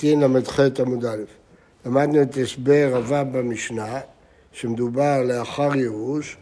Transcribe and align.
גיטין 0.00 0.20
ל"ח 0.20 0.60
עמוד 0.80 1.04
א'. 1.04 1.22
למדנו 1.86 2.22
את 2.22 2.36
הסבר 2.36 2.90
רבה 2.92 3.24
במשנה, 3.24 4.00
שמדובר 4.52 5.22
לאחר 5.22 5.76
ייאוש, 5.76 6.36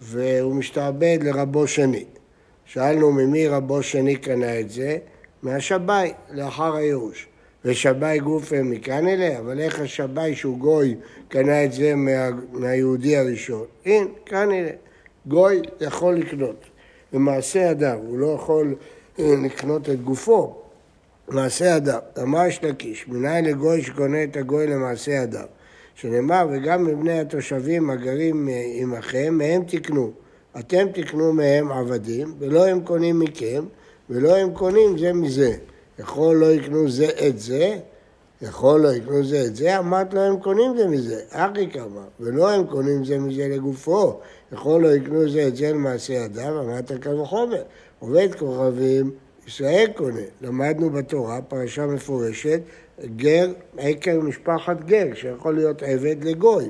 והוא 0.00 0.54
משתעבד 0.54 1.18
לרבו 1.22 1.66
שני. 1.66 2.04
שאלנו 2.64 3.12
ממי 3.12 3.48
רבו 3.48 3.82
שני 3.82 4.16
קנה 4.16 4.60
את 4.60 4.70
זה? 4.70 4.98
מהשבאי, 5.42 6.12
לאחר 6.30 6.76
הייאוש. 6.76 7.26
ושבאי 7.64 8.18
גופה 8.18 8.62
מכאן 8.62 9.08
אליה, 9.08 9.38
אבל 9.38 9.60
איך 9.60 9.80
השבאי 9.80 10.36
שהוא 10.36 10.58
גוי 10.58 10.96
קנה 11.28 11.64
את 11.64 11.72
זה 11.72 11.94
מה, 11.94 12.28
מהיהודי 12.52 13.16
הראשון? 13.16 13.64
הנה, 13.84 14.06
כאן 14.26 14.50
אליה. 14.50 14.74
גוי 15.26 15.62
יכול 15.80 16.14
לקנות. 16.14 16.64
במעשה 17.12 17.70
אדם, 17.70 17.96
הוא 17.96 18.18
לא 18.18 18.26
יכול 18.26 18.74
אה, 19.18 19.34
לקנות 19.44 19.88
את 19.88 20.02
גופו, 20.02 20.61
מעשה 21.32 21.76
אדם. 21.76 21.98
אמר 22.22 22.46
יש 22.46 22.64
לקיש, 22.64 23.08
מנין 23.08 23.44
לגוי 23.44 23.82
שקונה 23.82 24.24
את 24.24 24.36
הגוי 24.36 24.66
למעשה 24.66 25.22
אדם. 25.22 25.46
שנאמר, 25.94 26.46
וגם 26.52 26.84
מבני 26.84 27.20
התושבים 27.20 27.90
הגרים 27.90 28.48
עמכם, 28.74 29.34
מהם 29.38 29.62
תקנו. 29.66 30.10
אתם 30.58 30.86
תקנו 30.92 31.32
מהם 31.32 31.72
עבדים, 31.72 32.34
ולא 32.38 32.66
הם 32.66 32.80
קונים 32.80 33.18
מכם, 33.18 33.64
ולא 34.10 34.36
הם 34.36 34.54
קונים 34.54 34.98
זה 34.98 35.12
מזה. 35.12 35.52
יכול 35.98 36.36
לא 36.36 36.52
יקנו 36.52 36.90
זה 36.90 37.08
את 37.28 37.38
זה, 37.38 37.78
יכול 38.42 38.80
לא 38.80 38.92
יקנו 38.92 39.24
זה 39.24 39.44
את 39.46 39.56
זה, 39.56 39.78
אמרת 39.78 40.14
לו 40.14 40.20
הם 40.20 40.40
קונים 40.40 40.76
זה 40.78 40.88
מזה, 40.88 41.20
אחי 41.30 41.70
כמה, 41.70 42.04
ולא 42.20 42.50
הם 42.50 42.66
קונים 42.66 43.04
זה 43.04 43.18
מזה 43.18 43.48
לגופו, 43.48 44.20
יכול 44.52 44.82
לא 44.82 44.94
יקנו 44.94 45.30
זה 45.30 45.48
את 45.48 45.56
זה 45.56 45.72
למעשה 45.72 46.24
אדם, 46.24 46.52
אמרת 46.56 46.92
קל 46.92 47.20
וחומר, 47.20 47.62
עובד 47.98 48.34
כוכבים 48.38 49.10
ישראל 49.46 49.86
קונה. 49.96 50.20
למדנו 50.40 50.90
בתורה, 50.90 51.42
פרשה 51.42 51.86
מפורשת, 51.86 52.60
גר, 53.16 53.52
עקר 53.78 54.20
משפחת 54.20 54.84
גר, 54.84 55.06
שיכול 55.14 55.54
להיות 55.54 55.82
עבד 55.82 56.24
לגוי. 56.24 56.68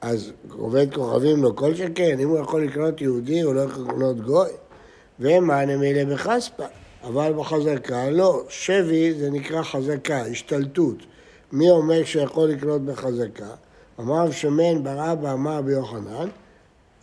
אז 0.00 0.32
עובד 0.58 0.94
כוכבים 0.94 1.42
לא 1.42 1.52
כל 1.54 1.74
שכן, 1.74 2.18
אם 2.18 2.28
הוא 2.28 2.38
יכול 2.38 2.64
לקנות 2.64 3.00
יהודי, 3.00 3.40
הוא 3.40 3.54
לא 3.54 3.60
יכול 3.60 3.84
לקנות 3.84 4.20
גוי. 4.20 4.50
ומה 5.20 5.64
נמילה 5.64 6.14
בחספה, 6.14 6.64
אבל 7.02 7.32
בחזקה 7.32 8.10
לא. 8.10 8.42
שבי 8.48 9.14
זה 9.14 9.30
נקרא 9.30 9.62
חזקה, 9.62 10.20
השתלטות. 10.20 10.96
מי 11.52 11.70
אומר 11.70 12.04
שיכול 12.04 12.48
לקנות 12.48 12.84
בחזקה? 12.84 13.50
אמר 14.00 14.30
שמן 14.30 14.84
בר 14.84 15.12
אבא 15.12 15.32
אמר 15.32 15.62
ביוחנן, 15.62 16.28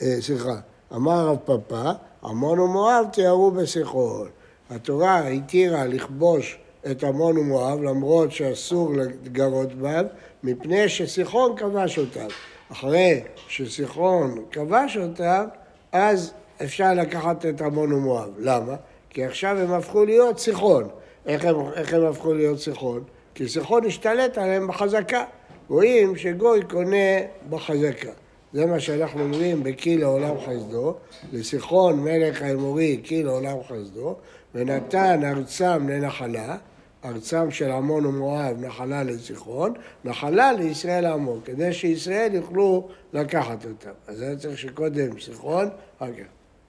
אה, 0.02 0.16
סליחה, 0.22 0.60
אמר 0.96 1.28
רב 1.28 1.38
פפא, 1.46 1.92
עמון 2.24 2.60
ומואב 2.60 3.06
תיארו 3.14 3.52
בסיחון. 3.52 4.28
התורה 4.70 5.28
התירה 5.28 5.86
לכבוש 5.86 6.58
את 6.92 7.04
עמון 7.04 7.38
ומואב 7.38 7.82
למרות 7.82 8.32
שאסור 8.32 8.94
לגרות 9.24 9.74
בם 9.74 10.04
מפני 10.44 10.90
שסיחון 10.90 11.56
כבש 11.58 12.00
אותם. 12.00 12.28
אחרי 12.72 13.22
שסיחון 13.48 14.44
כבש 14.52 14.98
אותם 14.98 15.46
אז 15.92 16.34
אפשר 16.64 16.94
לקחת 16.94 17.46
את 17.46 17.62
עמון 17.62 17.94
ומואב. 17.94 18.30
למה? 18.40 18.76
כי 19.10 19.26
עכשיו 19.26 19.58
הם 19.58 19.74
הפכו 19.74 20.06
להיות 20.06 20.40
סיחון. 20.40 20.88
איך 21.26 21.46
הם, 21.46 21.56
איך 21.76 21.94
הם 21.94 22.06
הפכו 22.06 22.34
להיות 22.34 22.60
סיחון? 22.60 23.04
כי 23.36 23.50
סיחון 23.50 23.86
השתלט 23.86 24.38
עליהם 24.38 24.68
בחזקה. 24.68 25.24
רואים 25.70 26.16
שגוי 26.16 26.64
קונה 26.64 27.20
בחזקה. 27.50 28.12
זה 28.54 28.66
מה 28.66 28.80
שאנחנו 28.80 29.22
אומרים 29.22 29.64
בקי 29.64 29.98
לעולם 29.98 30.36
חסדו, 30.46 30.96
לסיחון 31.34 32.00
מלך 32.00 32.42
האמורי 32.42 32.98
קי 32.98 33.24
לעולם 33.24 33.58
חסדו, 33.64 34.16
ונתן 34.56 35.22
ארצם 35.24 35.90
לנחלה, 35.90 36.58
ארצם 37.06 37.52
של 37.52 37.72
עמון 37.72 38.06
ומואב 38.06 38.56
נחלה 38.60 39.04
לסיחון, 39.04 39.74
נחלה 40.06 40.54
לישראל 40.54 41.06
עמו, 41.06 41.38
כדי 41.46 41.74
שישראל 41.74 42.36
יוכלו 42.36 42.88
לקחת 43.14 43.66
אותם. 43.66 43.90
אז 44.08 44.22
היה 44.22 44.36
צריך 44.36 44.58
שקודם 44.58 45.20
סיחון, 45.20 45.70
אחר 45.98 46.14
כך. 46.14 46.24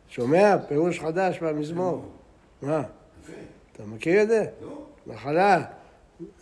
שומע? 0.09 0.57
פירוש 0.69 1.01
חדש 1.01 1.39
במזמור. 1.39 2.05
מה? 2.63 2.83
אתה 3.73 3.83
מכיר 3.87 4.23
את 4.23 4.29
זה? 4.29 4.45
לא. 4.63 4.83
נחלה. 5.07 5.63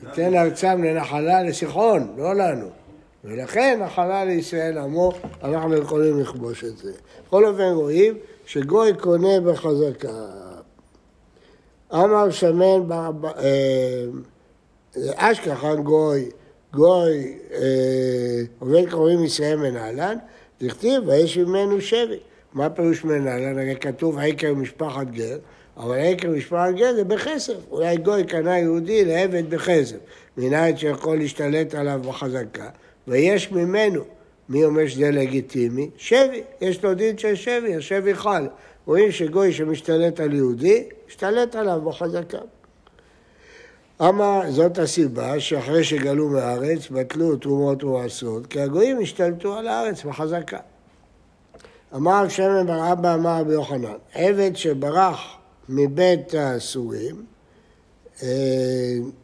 ניתן 0.03 0.35
ארצם 0.35 0.85
לנחלה 0.85 1.43
לסיחון, 1.43 2.15
לא 2.17 2.35
לנו. 2.35 2.69
ולכן 3.25 3.81
נחלה 3.83 4.25
לישראל 4.25 4.79
עמו, 4.79 5.13
אנחנו 5.43 5.77
יכולים 5.77 6.21
לכבוש 6.21 6.65
את 6.65 6.79
זה. 6.79 6.93
בכל 7.27 7.45
אופן 7.47 7.73
רואים 7.75 8.19
שגוי 8.47 8.95
קונה 8.95 9.41
בחזקה. 9.41 10.27
אמר 11.95 12.31
שמן 12.31 12.93
אה, 12.93 14.05
אשכחן 15.17 15.83
גוי, 15.83 16.31
גוי 16.73 17.39
אה, 17.53 18.43
עובד 18.59 18.91
קוראים 18.91 19.25
ישראל 19.25 19.57
מנהלן, 19.57 20.17
דכתיב 20.61 21.03
ויש 21.09 21.39
ממנו 21.39 21.81
שבי. 21.81 22.19
מה 22.53 22.71
פירוש 22.71 23.05
מנהלן? 23.05 23.59
הרי 23.59 23.77
כתוב 23.77 24.19
עקר 24.19 24.55
משפחת 24.55 25.07
גר, 25.07 25.39
אבל 25.77 25.99
עקר 25.99 26.31
משפחת 26.31 26.75
גר 26.77 26.95
זה 26.95 27.05
בכסף. 27.05 27.55
אולי 27.71 27.97
גוי 27.97 28.25
קנה 28.25 28.59
יהודי 28.59 29.05
לעבד 29.05 29.51
בכסף. 29.51 29.97
מנהל 30.37 30.77
שיכול 30.77 31.19
להשתלט 31.19 31.75
עליו 31.75 32.01
בחזקה. 32.09 32.69
ויש 33.09 33.53
ממנו, 33.53 34.03
מי 34.49 34.65
אומר 34.65 34.87
שזה 34.87 35.11
לגיטימי? 35.11 35.91
שבי, 35.97 36.43
יש 36.61 36.85
לו 36.85 36.95
דין 36.95 37.19
של 37.19 37.35
שבי, 37.35 37.75
השבי 37.75 38.15
חל. 38.15 38.49
רואים 38.87 39.13
שגוי 39.13 39.53
שמשתלט 39.53 40.21
על 40.21 40.35
יהודי, 40.35 40.89
משתלט 41.09 41.57
עליו 41.57 41.81
בחזקה. 41.81 42.39
אמר, 44.01 44.41
זאת 44.51 44.79
הסיבה 44.79 45.41
שאחרי 45.41 45.85
שגלו 45.85 46.29
מארץ, 46.29 46.89
בטלו 46.91 47.37
תרומות 47.37 47.85
ומעשרות, 47.85 48.47
כי 48.47 48.61
הגויים 48.61 49.01
השתלטו 49.01 49.57
על 49.57 49.69
הארץ 49.69 50.05
בחזקה. 50.05 50.59
אמר 51.95 52.29
שמן 52.29 52.67
בר 52.67 52.93
אבא 52.93 53.15
אמר 53.15 53.41
רבי 53.41 53.53
יוחנן, 53.53 53.97
עבד 54.15 54.57
שברח 54.57 55.21
מבית 55.69 56.35
האסורים, 56.35 57.25
אה, 58.23 58.29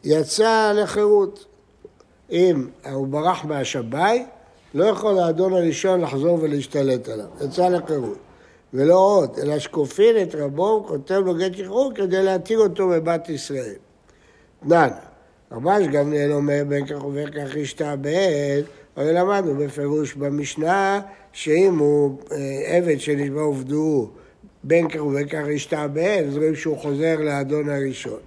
יצא 0.04 0.72
לחירות. 0.76 1.44
אם 2.30 2.66
הוא 2.92 3.06
ברח 3.06 3.44
מהשבאי, 3.44 4.24
לא 4.74 4.84
יכול 4.84 5.18
האדון 5.18 5.52
הראשון 5.52 6.00
לחזור 6.00 6.38
ולהשתלט 6.42 7.08
עליו, 7.08 7.26
יצא 7.44 7.68
לחירות. 7.68 8.18
ולא 8.74 8.94
עוד, 8.94 9.38
אלא 9.42 9.58
שכופין 9.58 10.22
את 10.22 10.34
רבו, 10.34 10.68
הוא 10.68 10.86
כותב 10.86 11.22
לו 11.24 11.34
גט 11.34 11.54
שחרור 11.56 11.92
כדי 11.94 12.22
להתיר 12.22 12.58
אותו 12.58 12.88
בבת 12.88 13.28
ישראל. 13.28 13.74
דן, 14.66 14.88
רבש 15.52 15.86
גמליאל 15.86 16.32
אומר 16.32 16.62
בין 16.68 16.86
כך 16.86 17.04
ובין 17.04 17.30
כך 17.30 17.56
השתעבד, 17.62 18.62
הרי 18.96 19.12
למדנו 19.12 19.54
בפירוש 19.54 20.14
במשנה 20.14 21.00
שאם 21.32 21.78
הוא 21.78 22.18
אה, 22.32 22.76
עבד 22.76 23.00
שנשבע 23.00 23.40
עובדו 23.40 24.08
בין 24.64 24.88
כך 24.88 25.02
ובין 25.02 25.28
כך 25.28 25.42
השתעבד, 25.54 26.24
אז 26.28 26.36
רואים 26.36 26.56
שהוא 26.56 26.78
חוזר 26.78 27.16
לאדון 27.20 27.68
הראשון. 27.68 28.18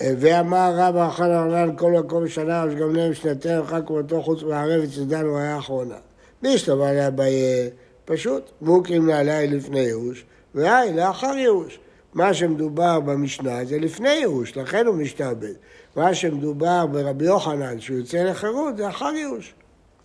אה, 0.00 0.12
ואמר 0.18 0.72
רבא 0.76 1.08
אחר 1.08 1.32
הרנן 1.32 1.76
כל 1.76 1.92
מקום 1.92 2.28
שנה, 2.28 2.64
ושגמליאל 2.68 3.10
משנתנו 3.10 3.62
אחר 3.62 3.86
כמותו 3.86 4.22
חוץ 4.22 4.42
מהערב 4.42 4.82
אצל 4.82 5.26
הוא 5.26 5.38
היה 5.38 5.54
האחרונה. 5.54 5.96
מי 6.42 6.54
השתבע 6.54 6.92
לאביי? 6.92 7.70
פשוט, 8.04 8.50
מוקים 8.60 9.06
נעלי 9.06 9.46
לפני 9.46 9.80
ייאוש, 9.80 10.24
והי 10.54 10.92
לאחר 10.92 11.34
ייאוש. 11.36 11.78
מה 12.14 12.34
שמדובר 12.34 13.00
במשנה 13.00 13.64
זה 13.64 13.78
לפני 13.78 14.08
ייאוש, 14.08 14.56
לכן 14.56 14.86
הוא 14.86 14.94
משתעבד. 14.94 15.54
מה 15.96 16.14
שמדובר 16.14 16.86
ברבי 16.86 17.24
יוחנן, 17.24 17.80
שהוא 17.80 17.98
יוצא 17.98 18.22
לחירות, 18.22 18.76
זה 18.76 18.88
אחר 18.88 19.12
ייאוש. 19.16 19.54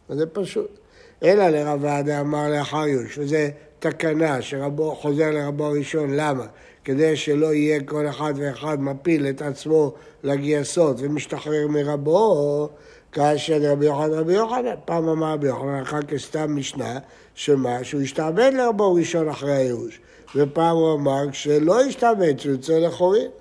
זה 0.10 0.26
פשוט. 0.26 0.80
אלא 1.24 1.50
לרב 1.50 1.80
ועדה 1.84 2.20
אמר 2.20 2.50
לאחר 2.50 2.88
ייאוש, 2.88 3.18
וזה 3.18 3.50
תקנה 3.80 4.42
שרבו 4.42 4.96
חוזר 4.96 5.32
לרבו 5.32 5.66
הראשון, 5.66 6.14
למה? 6.16 6.46
כדי 6.84 7.16
שלא 7.16 7.54
יהיה 7.54 7.84
כל 7.84 8.08
אחד 8.08 8.34
ואחד 8.36 8.82
מפיל 8.82 9.28
את 9.28 9.42
עצמו 9.42 9.94
לגייסות 10.24 10.96
ומשתחרר 11.00 11.68
מרבו, 11.68 12.70
כאשר 13.12 13.60
רבי 13.62 13.86
יוחנן 13.86 14.14
רבי 14.14 14.34
יוחנן, 14.34 14.76
פעם 14.86 15.10
אמר 15.10 15.34
רבי 15.34 15.48
יוחנן, 15.48 15.82
אחר 15.82 16.02
כך 16.02 16.18
סתם 16.18 16.56
משנה, 16.56 17.00
שמה? 17.36 17.84
שהוא 17.84 18.02
השתעבד 18.02 18.52
לרבו 18.54 18.94
ראשון 18.94 19.30
אחרי 19.30 19.52
הייאוש, 19.52 20.00
ופעם 20.36 20.76
הוא 20.76 20.94
אמר 20.94 21.32
שלא 21.32 21.82
השתעבד, 21.82 22.40
שהוא 22.40 22.52
יוצא 22.52 22.80
לחורים. 22.80 23.32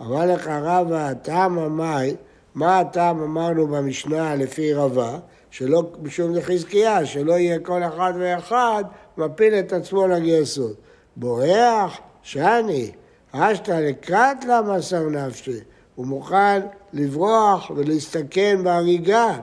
אמר 0.00 0.26
לך 0.26 0.46
רבא, 0.46 1.08
הטעם 1.08 1.58
המאי, 1.58 2.16
מה 2.54 2.78
הטעם 2.78 3.22
אמרנו 3.22 3.66
במשנה 3.66 4.34
לפי 4.34 4.74
רבה? 4.74 5.18
שלא, 5.50 5.90
משום 6.02 6.34
לחזקיה, 6.34 7.06
שלא 7.06 7.32
יהיה 7.32 7.58
כל 7.58 7.82
אחד 7.82 8.12
ואחד 8.18 8.84
מפיל 9.16 9.54
את 9.54 9.72
עצמו 9.72 10.06
לגייסות. 10.06 10.76
בורח, 11.16 11.98
שאני, 12.22 12.90
אשתא 13.32 13.70
לקראת 13.70 14.44
למסר 14.44 15.08
נפשי, 15.08 15.60
הוא 15.94 16.06
מוכן 16.06 16.60
לברוח 16.92 17.70
ולהסתכן 17.70 18.60
בהריגה. 18.64 19.38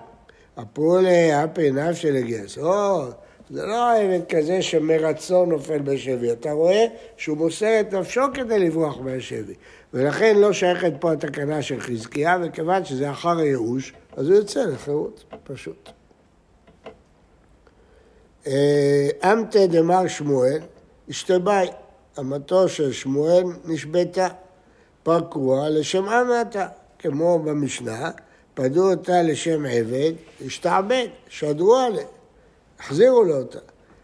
הפרו 0.58 0.98
לאפי 1.02 1.72
נפשי 1.72 2.12
לגייסות, 2.12 3.16
זה 3.50 3.66
לא 3.66 3.96
עבד 3.98 4.26
כזה 4.30 4.62
שמרצון 4.62 5.50
נופל 5.50 5.80
בשבי, 5.80 6.32
אתה 6.32 6.52
רואה 6.52 6.86
שהוא 7.18 7.38
מוסר 7.38 7.80
את 7.80 7.94
נפשו 7.94 8.22
כדי 8.34 8.60
לברוח 8.60 8.98
מהשבי. 8.98 9.54
ולכן 9.94 10.38
לא 10.38 10.54
שייכת 10.54 10.94
פה 11.00 11.12
התקנה 11.12 11.62
של 11.62 11.80
חזקיה, 11.80 12.38
וכיוון 12.44 12.86
שזה 12.86 13.12
אחר 13.12 13.38
הייאוש, 13.38 13.94
אז 14.18 14.30
הוא 14.30 14.36
יוצא 14.36 14.60
לחירות, 14.66 15.24
פשוט. 15.44 15.90
אה, 18.48 19.10
אמתא 19.24 19.66
דמר 19.66 20.08
שמואל, 20.08 20.60
אשתבאי, 21.10 21.68
אמתו 22.20 22.70
של 22.70 22.92
שמואל 22.92 23.44
נשבתה, 23.66 24.28
פרקוה 25.04 25.70
לשם 25.70 26.06
אמתה, 26.06 26.68
כמו 27.00 27.40
במשנה, 27.40 28.12
פדו 28.54 28.92
אותה 28.92 29.22
לשם 29.22 29.66
עבד, 29.66 30.12
השתעבד, 30.46 31.08
שדרו 31.30 31.76
עליה, 31.76 32.06
החזירו 32.80 33.24
לו 33.24 33.38
אותה. 33.38 33.60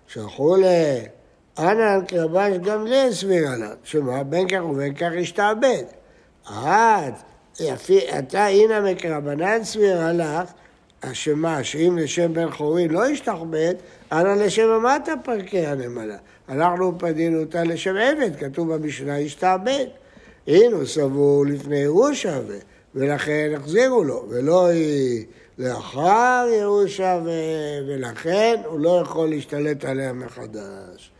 שלחו 0.07 0.56
לאנן 0.56 2.06
קרבש 2.07 2.57
גמליאל 2.57 3.13
סבירה 3.13 3.56
לה, 3.56 3.69
שמה 3.83 4.23
בין 4.23 4.47
כך 4.47 4.65
ובין 4.69 4.94
כך 4.94 5.09
השתעבד. 5.21 5.83
את, 6.50 7.13
יפי, 7.59 8.00
אתה 8.19 8.45
הנה 8.45 8.81
מקרבנן 8.81 9.63
סבירה 9.63 10.13
לך, 10.13 10.51
שמה, 11.13 11.63
שאם 11.63 11.97
לשם 11.97 12.33
בן 12.33 12.51
חורין 12.51 12.91
לא 12.91 13.09
ישתחבד, 13.09 13.73
אנא 14.11 14.44
לשם 14.44 14.69
המטה 14.69 15.13
פרקי 15.23 15.65
הנמלה. 15.65 16.18
אנחנו 16.50 16.94
פדינו 17.00 17.39
אותה 17.39 17.63
לשם 17.63 17.95
עבד, 17.95 18.36
כתוב 18.39 18.74
במשנה, 18.74 19.19
ישתעבד. 19.19 19.86
הנה 20.47 20.86
סבור 20.86 21.45
לפני 21.45 21.77
ירושה, 21.77 22.39
ולכן 22.95 23.51
החזירו 23.56 24.03
לו, 24.03 24.25
ולא 24.30 24.68
היא 24.68 25.25
לאחר 25.57 26.47
ירושה, 26.59 27.19
ולכן 27.88 28.56
הוא 28.65 28.80
לא 28.80 29.01
יכול 29.01 29.30
להשתלט 29.30 29.86
עליה 29.86 30.13
מחדש. 30.13 31.12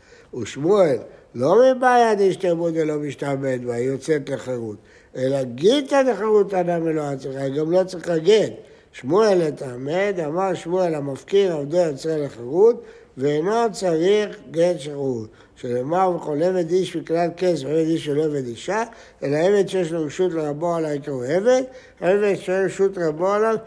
ושמואל, 0.42 0.98
לא 1.36 1.62
מבעיה 1.76 2.16
דשתמוד 2.16 2.74
ולא 2.78 2.96
משתעבד 2.96 3.60
בה, 3.66 3.76
היא 3.76 3.88
יוצאת 3.88 4.30
לחירות, 4.30 4.78
אלא 5.16 5.44
גיתא 5.44 6.04
דחירות 6.04 6.54
אדם 6.54 6.88
אלוהה 6.88 7.18
צריכה, 7.18 7.42
היא 7.42 7.54
גם 7.54 7.72
לא 7.72 7.84
צריכה 7.84 8.18
גט. 8.18 8.54
שמואל 9.00 9.42
התעמד, 9.42 10.16
אמר 10.26 10.54
שמואל 10.54 10.96
המפקיר 10.96 11.54
עבדו 11.54 11.78
יוצא 11.78 12.18
לחירות, 12.18 12.84
ואינו 13.18 13.52
צריך 13.72 14.38
גט 14.52 14.80
שירות. 14.80 15.30
שנאמר 15.56 16.12
וכל 16.16 16.44
עבד 16.44 16.72
איש 16.72 16.96
מכלל 16.96 17.30
כס 17.38 17.64
ועבד 17.64 17.86
איש 17.88 18.08
ולא 18.08 18.26
עבד 18.26 18.48
אישה, 18.48 18.84
אלא 19.24 19.38
עבד 19.38 19.68
שיש 19.68 19.92
לו 19.92 20.06
רשות 20.06 20.32
לרבו 20.34 20.76
כי 21.04 21.10
הוא 21.10 21.24
עבד, 21.26 21.62
עבד 22.02 22.36
שיש 22.36 22.50
לו 22.50 22.66
רשות 22.66 22.98
לרבו 22.98 23.34
עליו 23.34 23.58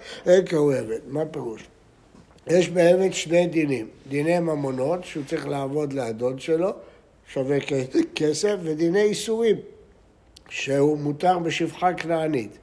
כי 0.46 0.54
הוא 0.54 0.72
עבד. 0.72 0.98
מה 1.08 1.26
פירוש? 1.26 1.66
יש 2.46 2.68
בעבד 2.68 3.12
שני 3.12 3.46
דינים, 3.46 3.88
דיני 4.08 4.38
ממונות, 4.38 5.04
שהוא 5.04 5.24
צריך 5.26 5.48
לעבוד 5.48 5.92
לאדון 5.92 6.38
שלו, 6.38 6.70
שווה 7.32 7.58
כסף, 8.14 8.54
ודיני 8.62 9.02
איסורים, 9.02 9.56
שהוא 10.48 10.98
מותר 10.98 11.38
בשפחה 11.38 11.94
כנענית. 11.94 12.58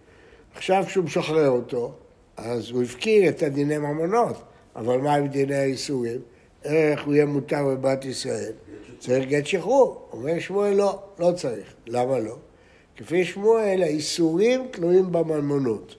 עכשיו 0.56 0.83
כשהוא 0.88 1.06
משחרר 1.06 1.50
אותו, 1.50 1.91
אז 2.37 2.69
הוא 2.69 2.83
הפקיר 2.83 3.29
את 3.29 3.43
הדיני 3.43 3.77
ממונות, 3.77 4.43
אבל 4.75 4.97
מה 4.97 5.15
עם 5.15 5.27
דיני 5.27 5.55
האיסורים? 5.55 6.19
איך 6.63 7.05
הוא 7.05 7.13
יהיה 7.13 7.25
מותר 7.25 7.65
בבת 7.65 8.05
ישראל? 8.05 8.51
צריך 8.99 9.29
גט 9.29 9.45
שחרור. 9.45 10.09
אומר 10.13 10.39
שמואל 10.39 10.73
לא, 10.73 10.99
לא 11.19 11.31
צריך. 11.31 11.73
למה 11.87 12.19
לא? 12.19 12.37
כפי 12.97 13.25
שמואל, 13.25 13.81
האיסורים 13.83 14.67
תלויים 14.71 15.11
בממונות. 15.11 15.95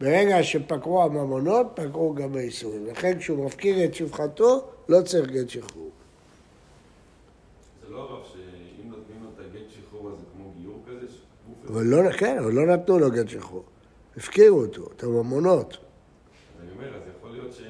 ברגע 0.00 0.42
שפקעו 0.42 1.02
הממונות, 1.02 1.66
פקעו 1.74 2.14
גם 2.14 2.36
האיסורים. 2.36 2.86
לכן 2.86 3.18
כשהוא 3.18 3.44
מפקיר 3.44 3.84
את 3.84 3.94
שפחתו, 3.94 4.64
לא 4.88 5.02
צריך 5.02 5.30
גט 5.30 5.48
שחרור. 5.48 5.90
זה 7.82 7.92
לא 7.94 7.98
הרב 7.98 8.24
שאם 8.32 8.90
נותנים 8.90 9.22
לו 9.22 9.28
את 9.34 9.38
הגט 9.38 9.66
שחרור, 9.70 10.10
אז 10.10 10.18
זה 10.18 10.24
כמו 10.36 10.52
גיור 10.60 10.80
כזה? 10.86 11.06
אבל 11.68 11.84
לא, 11.86 12.12
כן, 12.12 12.38
אבל 12.38 12.52
לא 12.52 12.66
נתנו 12.66 12.98
לו 12.98 13.10
גט 13.10 13.28
שחרור. 13.28 13.64
הפקירו 14.16 14.60
אותו, 14.60 14.88
את 14.96 15.02
הממונות. 15.02 15.76
אני 16.62 16.70
אומר, 16.72 16.96
אז 16.96 17.02
יכול 17.18 17.30
להיות 17.30 17.52
ש... 17.52 17.62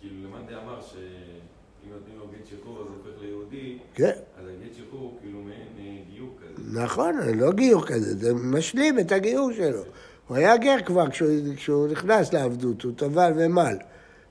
כאילו, 0.00 0.28
למאן 0.28 0.46
דאמר 0.46 0.80
שאם 0.82 1.90
נותנים 1.92 2.18
לו 2.18 2.26
גט 2.26 2.46
שחרור 2.46 2.80
אז 2.80 2.86
הופך 2.86 3.22
ליהודי, 3.22 3.78
כן. 3.94 4.12
אז 4.38 4.46
הגט 4.46 4.74
שחרור 4.74 5.02
הוא 5.02 5.20
כאילו 5.20 5.40
מעין 5.40 6.04
גיור 6.10 6.30
כזה. 6.40 6.80
נכון, 6.80 7.16
לא 7.34 7.52
גיור 7.52 7.86
כזה, 7.86 8.16
זה 8.16 8.34
משלים 8.34 8.98
את 8.98 9.12
הגיור 9.12 9.52
שלו. 9.52 9.82
הוא 10.28 10.36
היה 10.36 10.56
גר 10.56 10.76
כבר 10.86 11.10
כשהוא, 11.10 11.28
כשהוא 11.56 11.88
נכנס 11.88 12.32
לעבדות, 12.32 12.82
הוא 12.82 12.92
טבל 12.96 13.32
ומל. 13.36 13.76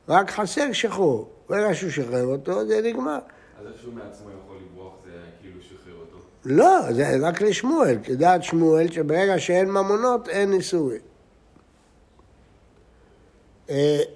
רק 0.10 0.32
חסר 0.32 0.72
שחרור. 0.72 1.30
ברגע 1.50 1.76
שהוא 1.76 1.90
שחרר 1.90 2.26
אותו, 2.26 2.68
זה 2.68 2.82
נגמר. 2.84 3.20
אז 3.60 3.68
איכשהו 3.68 3.92
מעצמו 3.92 4.30
יכול 4.44 4.58
לברוח, 4.72 4.94
זה 5.04 5.12
כאילו 5.42 5.62
שחרר 5.62 5.96
אותו. 6.00 6.18
לא, 6.46 6.92
זה 6.92 7.18
רק 7.22 7.42
לשמואל, 7.42 7.98
כדעת 8.04 8.44
שמואל 8.44 8.92
שברגע 8.92 9.40
שאין 9.40 9.70
ממונות, 9.70 10.30
אין 10.30 10.50
נישואין. 10.50 11.00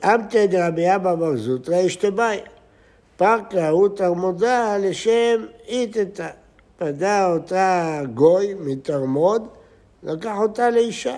אמתא 0.05 0.45
דרבי 0.45 0.95
אבא 0.95 1.15
בר 1.15 1.37
זוטרא 1.37 1.85
אשתבאי, 1.85 2.39
פרקה 3.17 3.69
הוא 3.69 3.89
תרמודה 3.95 4.77
לשם 4.77 5.45
איתתא. 5.67 6.29
פדה 6.77 7.33
אותה 7.33 8.01
גוי 8.13 8.53
מתרמוד, 8.59 9.47
לקח 10.03 10.35
אותה 10.37 10.69
לאישה. 10.69 11.17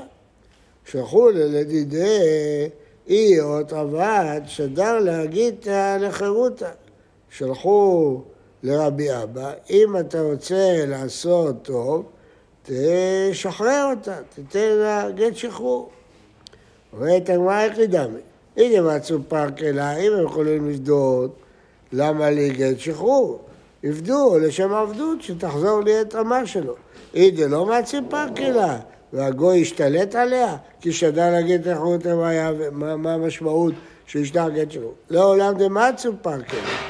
שלחו 0.85 1.29
ללדידי 1.29 2.19
אי 3.07 3.39
או 3.39 3.57
עבד, 3.57 4.41
שדר 4.45 4.99
להגיתא 4.99 5.97
לחירותא. 5.97 6.69
שלחו 7.29 8.21
לרבי 8.63 9.07
אבא, 9.23 9.51
אם 9.69 9.97
אתה 9.99 10.21
רוצה 10.21 10.85
לעשות 10.87 11.55
טוב, 11.61 12.05
תשחרר 12.63 13.93
אותה, 13.95 14.15
תיתן 14.35 14.75
לה 14.75 15.11
גט 15.11 15.35
שחרור. 15.35 15.89
אומרת 16.93 17.29
הגמרא 17.29 17.63
איך 17.63 17.77
לדמי? 17.77 18.19
הנה 18.57 18.95
מצאו 18.95 19.17
פארק 19.27 19.63
אלה, 19.63 19.97
אם 19.97 20.13
הם 20.13 20.25
יכולים 20.25 20.69
לפדות, 20.69 21.35
למה 21.91 22.29
לי 22.29 22.49
גט 22.49 22.79
שחרור? 22.79 23.39
יפדו 23.83 24.39
לשם 24.39 24.73
עבדות, 24.73 25.21
שתחזור 25.21 25.81
לי 25.81 26.01
את 26.01 26.15
רמה 26.15 26.45
שלו. 26.45 26.75
הנה 27.13 27.47
לא 27.47 27.65
מצאו 27.65 27.99
פארק 28.09 28.39
אלה, 28.39 28.79
והגוי 29.13 29.61
השתלט 29.61 30.15
עליה, 30.15 30.57
כי 30.81 30.93
שדר 30.93 31.31
להגיד 31.31 31.67
איך 31.67 31.79
הוא 31.79 32.25
היה, 32.25 32.51
מה 32.71 33.13
המשמעות 33.13 33.73
שישדר 34.07 34.49
גט 34.49 34.71
שחרור. 34.71 34.93
לעולם 35.09 35.53
דמצאו 35.57 36.11
פארק 36.21 36.53
אלה. 36.53 36.88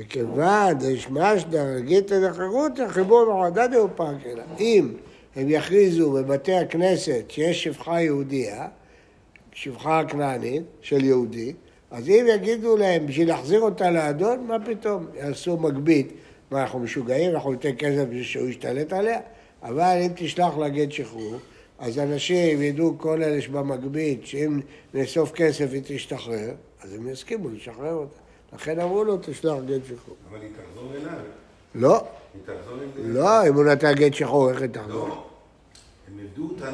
וכיוון 0.00 0.78
דשמשדר 0.78 1.78
גיתא 1.78 2.28
דחירות, 2.28 2.78
החיבור 2.80 3.24
מעודד 3.24 3.74
הוא 3.74 3.88
פארק 3.96 4.26
אלה. 4.26 4.42
אם 4.60 4.92
הם 5.36 5.46
יכריזו 5.48 6.12
בבתי 6.12 6.54
הכנסת 6.54 7.24
שיש 7.28 7.64
שפחה 7.64 8.00
יהודייה, 8.00 8.68
שפחה 9.52 10.02
כנענית 10.08 10.62
של 10.80 11.04
יהודי, 11.04 11.52
אז 11.90 12.08
אם 12.08 12.26
יגידו 12.34 12.76
להם 12.76 13.06
בשביל 13.06 13.28
להחזיר 13.28 13.60
אותה 13.60 13.90
לאדון, 13.90 14.46
מה 14.46 14.56
פתאום? 14.66 15.06
יעשו 15.14 15.56
מגבית. 15.56 16.12
מה, 16.50 16.62
אנחנו 16.62 16.78
משוגעים? 16.78 17.30
אנחנו 17.30 17.52
ניתן 17.52 17.76
כסף 17.78 18.04
בשביל 18.04 18.22
שהוא 18.22 18.48
ישתלט 18.48 18.92
עליה? 18.92 19.20
אבל 19.62 19.98
אם 20.06 20.10
תשלח 20.14 20.58
לה 20.58 20.68
גט 20.68 20.92
שחרור, 20.92 21.36
אז 21.78 21.98
אנשים 21.98 22.62
ידעו 22.62 22.94
כל 22.98 23.22
אלה 23.22 23.40
שבמגבית, 23.40 24.26
שאם 24.26 24.60
נאסוף 24.94 25.32
כסף 25.32 25.72
היא 25.72 25.82
תשתחרר, 25.84 26.50
אז 26.82 26.94
הם 26.94 27.08
יסכימו 27.08 27.48
לשחרר 27.48 27.92
אותה. 27.92 28.19
לכן 28.54 28.80
אמרו 28.80 29.04
לו, 29.04 29.16
תשלח 29.22 29.54
גט 29.66 29.80
שחרור. 29.84 30.16
אבל 30.30 30.38
היא 30.40 30.50
תחזור 30.50 30.92
אליו. 30.94 31.18
לא, 31.74 32.04
היא 32.34 32.42
תחזור 32.42 32.74
אליו. 32.78 33.14
לא, 33.22 33.48
אם 33.48 33.54
הוא 33.54 33.64
נתן 33.64 33.92
גט 33.92 34.14
שחרור, 34.14 34.50
איך 34.50 34.60
היא 34.60 34.68
תחזור? 34.70 35.08
לא. 35.08 35.24
הם 36.08 36.18
עבדו 36.24 36.48
אותה 36.48 36.70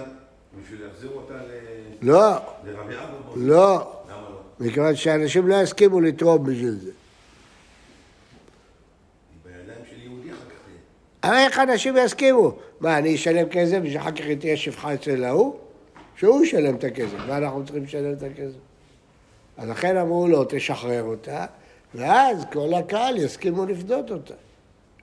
בשביל 0.62 0.84
להחזיר 0.86 1.10
אותה 1.14 1.34
ל- 1.34 2.08
לא, 2.10 2.30
לרבי 2.64 2.94
אבא. 2.94 3.12
לא, 3.36 3.92
למה 4.08 4.22
לא? 4.30 4.66
מכיוון 4.66 4.96
שאנשים 4.96 5.48
לא 5.48 5.54
יסכימו 5.62 6.00
לתרום 6.00 6.44
בשביל 6.44 6.70
זה. 6.82 6.90
הרי 11.22 11.44
איך 11.44 11.58
אנשים 11.58 11.96
יסכימו? 11.96 12.52
מה, 12.80 12.98
אני 12.98 13.14
אשלם 13.14 13.48
כסף 13.48 13.78
בשביל 13.78 13.98
אחר 13.98 14.10
כך 14.12 14.24
תהיה 14.40 14.56
שפחה 14.56 14.94
אצל 14.94 15.24
ההוא? 15.24 15.56
שהוא 16.16 16.44
ישלם 16.44 16.74
את 16.74 16.84
הכסף, 16.84 17.16
ואנחנו 17.26 17.64
צריכים 17.64 17.84
לשלם 17.84 18.12
את 18.12 18.22
הכסף. 18.22 18.56
אז 19.56 19.68
לכן 19.68 19.96
אמרו 19.96 20.28
לו, 20.28 20.44
תשחרר 20.48 21.02
אותה, 21.02 21.46
ואז 21.94 22.44
כל 22.52 22.74
הקהל 22.74 23.16
יסכימו 23.16 23.66
לפדות 23.66 24.10
אותה. 24.10 24.34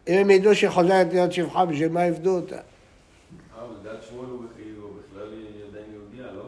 אם 0.08 0.13
הם 0.18 0.30
ידעו 0.30 0.56
שהיא 0.56 0.70
חוזרת 0.70 1.08
להיות 1.13 1.34
שפחה, 1.34 1.66
בשביל 1.66 1.90
מה 1.90 2.06
יפדו 2.06 2.36
אותה? 2.36 2.56
אה, 2.56 2.62
אבל 3.58 3.74
לדעת 3.82 4.04
שמואל 4.10 4.25
הוא 4.30 4.44
בכלל 5.12 5.28
היא 5.32 5.63
עדיין 5.70 5.86
יהודייה, 5.94 6.34
לא? 6.38 6.44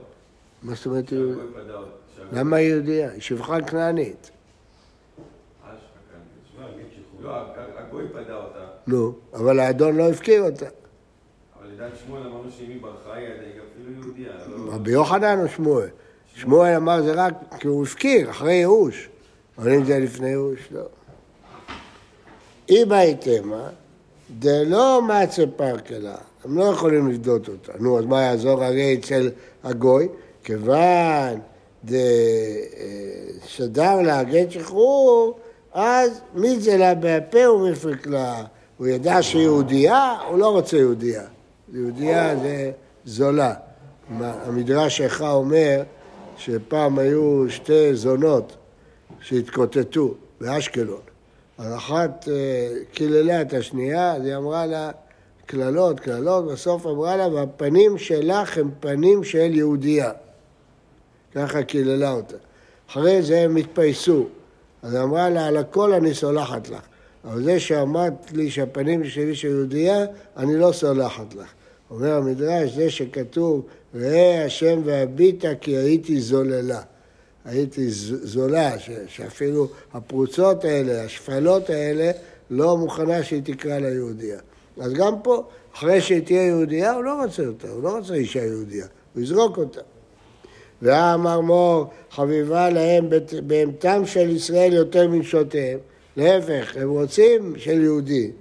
מה 0.63 0.73
זאת 0.75 0.85
אומרת. 0.85 1.09
שהגוי- 1.09 1.35
למה 2.31 2.59
יהודייה? 2.59 3.11
היא 3.11 3.21
שפחה 3.21 3.61
כנענית. 3.61 4.31
אה. 5.65 5.71
לא, 7.21 7.31
נו, 8.87 9.13
אבל 9.33 9.59
האדון 9.59 9.95
לא 9.97 10.09
הפקיר 10.09 10.41
אותה. 10.43 10.65
אבל 10.65 11.67
לדעת 11.73 11.91
שמואל 12.05 12.21
אמרנו 12.21 12.51
שאם 12.51 12.69
היא 12.69 12.81
ברחה 12.81 13.13
היא 13.13 13.27
אפילו 13.73 14.01
יהודייה, 14.01 14.33
לא? 14.47 14.73
רבי 14.73 14.91
יוחנן 14.91 15.39
או 15.43 15.47
שמואל? 15.47 15.87
שמואל 16.35 16.75
אמר 16.75 17.01
זה 17.01 17.13
רק 17.13 17.33
כי 17.59 17.67
הוא 17.67 17.83
הפקיר, 17.83 18.29
אחרי 18.29 18.53
ייאוש. 18.53 19.09
אם 19.59 19.85
זה 19.85 19.99
לפני 19.99 20.29
ייאוש, 20.29 20.59
לא. 20.71 20.81
אם 22.69 22.91
הייתמה, 22.91 23.69
דלא 24.39 25.01
מצה 25.01 25.43
פרקלה, 25.55 26.15
הם 26.43 26.57
לא 26.57 26.63
יכולים 26.63 27.07
לפדות 27.07 27.47
אותה. 27.47 27.71
נו, 27.79 27.99
אז 27.99 28.05
מה 28.05 28.21
יעזור 28.21 28.63
הרי 28.63 28.97
אצל 28.99 29.29
הגוי? 29.63 30.07
כיוון 30.43 31.39
שדר 33.45 34.01
לה 34.01 34.23
גט 34.23 34.51
שחרור, 34.51 35.39
אז 35.73 36.21
מי 36.33 36.59
זה 36.59 36.77
לה 36.77 36.95
בהפה 36.95 37.51
ומפרק 37.51 38.07
לה. 38.07 38.43
הוא 38.77 38.87
ידע 38.87 39.21
שיהודייה, 39.21 40.17
הוא 40.29 40.39
לא 40.39 40.49
רוצה 40.49 40.77
יהודייה. 40.77 41.23
יהודייה 41.73 42.35
זה 42.37 42.71
זולה. 43.05 43.53
המדרש 44.19 45.01
איכה 45.01 45.31
אומר 45.31 45.83
שפעם 46.37 46.99
היו 46.99 47.45
שתי 47.49 47.95
זונות 47.95 48.55
שהתקוטטו 49.21 50.13
באשקלון. 50.41 51.01
אז 51.57 51.75
אחת 51.75 52.29
אה, 52.31 52.67
קיללה 52.93 53.41
את 53.41 53.53
השנייה, 53.53 54.13
אז 54.13 54.25
היא 54.25 54.35
אמרה 54.35 54.65
לה 54.65 54.91
קללות, 55.45 55.99
קללות, 55.99 56.45
בסוף 56.45 56.85
אמרה 56.85 57.17
לה, 57.17 57.27
והפנים 57.27 57.97
שלך 57.97 58.57
הם 58.57 58.71
פנים 58.79 59.23
של 59.23 59.53
יהודייה. 59.53 60.11
ככה 61.35 61.63
קיללה 61.63 62.11
אותה. 62.11 62.35
אחרי 62.89 63.21
זה 63.21 63.39
הם 63.39 63.55
התפייסו. 63.55 64.25
אז 64.81 64.95
אמרה 64.95 65.29
לה, 65.29 65.47
על 65.47 65.57
הכל 65.57 65.93
אני 65.93 66.13
סולחת 66.13 66.69
לך. 66.69 66.81
אבל 67.25 67.43
זה 67.43 67.59
שאמרת 67.59 68.31
לי 68.31 68.51
שהפנים 68.51 69.05
שלי 69.05 69.35
של 69.35 69.47
יהודייה, 69.47 70.05
אני 70.37 70.57
לא 70.57 70.71
סולחת 70.71 71.33
לך. 71.33 71.53
אומר 71.91 72.15
המדרש, 72.15 72.71
זה 72.71 72.89
שכתוב, 72.89 73.65
ראה 73.95 74.45
השם 74.45 74.81
והביטה 74.85 75.55
כי 75.55 75.77
הייתי 75.77 76.21
זוללה. 76.21 76.81
הייתי 77.45 77.89
זולה, 78.23 78.79
ש, 78.79 78.89
שאפילו 79.07 79.67
הפרוצות 79.93 80.65
האלה, 80.65 81.03
השפלות 81.03 81.69
האלה, 81.69 82.11
לא 82.49 82.77
מוכנה 82.77 83.23
שהיא 83.23 83.41
תקרא 83.43 83.79
לה 83.79 83.89
יהודייה. 83.89 84.39
אז 84.81 84.93
גם 84.93 85.13
פה, 85.23 85.43
אחרי 85.75 86.01
שהיא 86.01 86.21
תהיה 86.21 86.47
יהודייה, 86.47 86.93
הוא 86.93 87.03
לא 87.03 87.23
רוצה 87.23 87.47
אותה, 87.47 87.69
הוא 87.69 87.83
לא 87.83 87.97
רוצה 87.97 88.13
אישה 88.13 88.45
יהודייה, 88.45 88.85
הוא 89.13 89.23
יזרוק 89.23 89.57
אותה. 89.57 89.81
ואמר 90.81 91.41
מור, 91.41 91.85
חביבה 92.11 92.69
להם 92.69 93.09
בהמתם 93.43 94.05
של 94.05 94.29
ישראל 94.29 94.73
יותר 94.73 95.07
מנשותיהם. 95.07 95.79
להפך, 96.17 96.77
הם 96.77 96.89
רוצים 96.89 97.53
של 97.57 97.81
יהודי. 97.83 98.31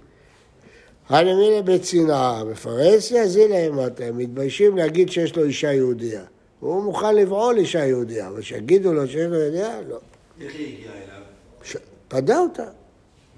הנמילה 1.09 1.63
בצנעה, 1.63 2.45
בפרהסיה 2.45 3.29
זילה 3.29 3.57
אימתה, 3.57 4.05
הם 4.05 4.19
מתביישים 4.19 4.77
להגיד 4.77 5.11
שיש 5.11 5.37
לו 5.37 5.45
אישה 5.45 5.73
יהודייה. 5.73 6.23
הוא 6.65 6.83
מוכן 6.83 7.15
לבעול 7.17 7.57
אישה 7.59 7.87
יהודייה, 7.87 8.29
אבל 8.29 8.43
שיגידו 8.43 8.93
לו 8.93 9.07
שיש 9.07 9.27
לו 9.31 9.35
יהודייה, 9.41 9.81
לא. 9.89 9.99
איך 10.41 10.55
היא 10.55 10.77
הגיעה 10.79 10.95
אליו? 10.95 11.23
ש... 11.63 11.77
פדה 12.09 12.39
אותה. 12.39 12.65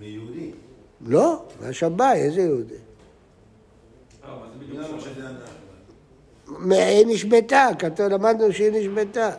מיהודי? 0.00 0.50
לא, 1.06 1.42
מהשבאי, 1.60 2.18
איזה 2.22 2.40
יהודי? 2.40 2.74
אה, 6.72 6.86
היא 6.88 7.06
נשבתה, 7.06 7.68
כתוב, 7.78 8.06
למדנו 8.06 8.52
שהיא 8.52 8.72
נשבתה. 8.72 9.30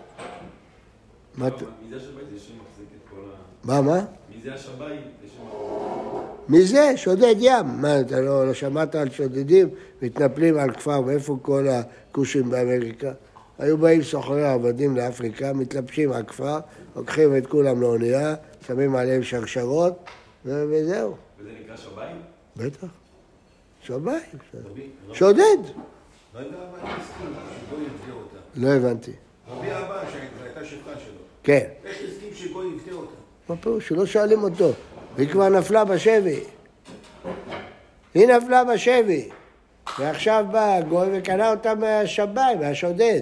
מה 1.35 1.47
אתה- 1.47 1.55
מי 1.65 1.89
זה 1.89 1.95
השב"י? 1.95 2.21
זה 2.33 2.39
שמחזיק 2.39 2.87
את 3.03 3.09
כל 3.09 3.21
ה... 3.33 3.35
מה, 3.63 3.81
מה? 3.81 4.05
מי 4.35 4.41
זה 4.43 4.53
השב"י? 4.53 4.83
זה 5.21 5.27
שמחזיק... 5.27 6.49
מי 6.49 6.63
זה? 6.63 6.91
שודד 6.97 7.35
ים. 7.39 7.65
מה, 7.81 7.99
אתה 7.99 8.19
לא, 8.21 8.47
לא 8.47 8.53
שמעת 8.53 8.95
על 8.95 9.09
שודדים? 9.11 9.69
מתנפלים 10.01 10.57
על 10.57 10.71
כפר, 10.71 11.01
מאיפה 11.01 11.37
כל 11.41 11.67
הכושים 11.67 12.49
באמריקה? 12.49 13.11
היו 13.59 13.77
באים 13.77 14.03
סוחרי 14.03 14.45
עבדים 14.47 14.97
לאפריקה, 14.97 15.53
מתלבשים 15.53 16.11
על 16.11 16.23
כפר, 16.23 16.59
לוקחים 16.95 17.37
את 17.37 17.47
כולם 17.47 17.81
לאונייה, 17.81 18.35
שמים 18.67 18.95
עליהם 18.95 19.23
שרשרות, 19.23 20.03
וזהו. 20.45 21.15
וזה 21.39 21.49
נקרא 21.63 21.77
שב"י? 21.77 22.01
בטח. 22.57 22.87
שב"י. 23.83 24.09
רבי 24.09 24.19
רבי- 24.69 24.89
שודד. 25.13 25.57
יפדה 26.35 28.13
אותה. 28.13 28.37
לא 28.55 28.67
הבנתי. 28.69 29.11
רבי 29.49 29.67
אבא 29.71 30.03
שהייתה 30.11 30.65
שפחה 30.65 30.91
שלו. 30.99 31.13
כן. 31.43 31.67
איך 31.85 31.97
הסכים 32.07 32.29
שגוי 32.33 32.75
יפדה 32.75 32.95
אותה? 32.95 33.11
מה 33.49 33.55
פירוש? 33.57 33.87
שלא 33.87 34.05
שואלים 34.05 34.43
אותו. 34.43 34.71
היא 35.17 35.29
כבר 35.29 35.49
נפלה 35.49 35.85
בשבי. 35.85 36.39
היא 38.13 38.27
נפלה 38.27 38.63
בשבי. 38.63 39.29
ועכשיו 39.99 40.45
בא 40.51 40.73
הגוי 40.75 41.07
וקנה 41.19 41.51
אותה 41.51 41.75
מהשבאי, 41.75 42.55
מהשודד. 42.59 43.21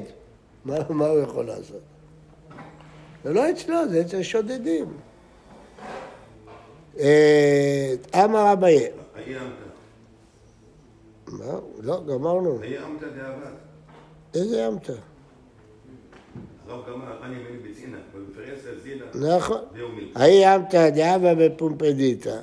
מה, 0.65 0.75
מה 0.89 1.07
הוא 1.07 1.19
יכול 1.19 1.45
לעשות? 1.45 1.81
זה 3.23 3.33
לא 3.33 3.51
אצלו, 3.51 3.89
זה 3.89 4.01
אצל 4.01 4.23
שודדים. 4.23 4.85
אה, 6.99 7.93
אמר 8.15 8.53
אביי. 8.53 8.87
היה 9.15 9.41
אמתא. 9.41 9.61
מה? 11.27 11.59
לא, 11.81 12.03
גמרנו. 12.07 12.59
איזה 18.51 18.79
זילה. 18.83 19.05
נכון. 19.15 19.61
האי 20.15 20.55
אמתא 20.55 20.89
דאבה 20.89 21.35
בפומפדיתא, 21.35 22.39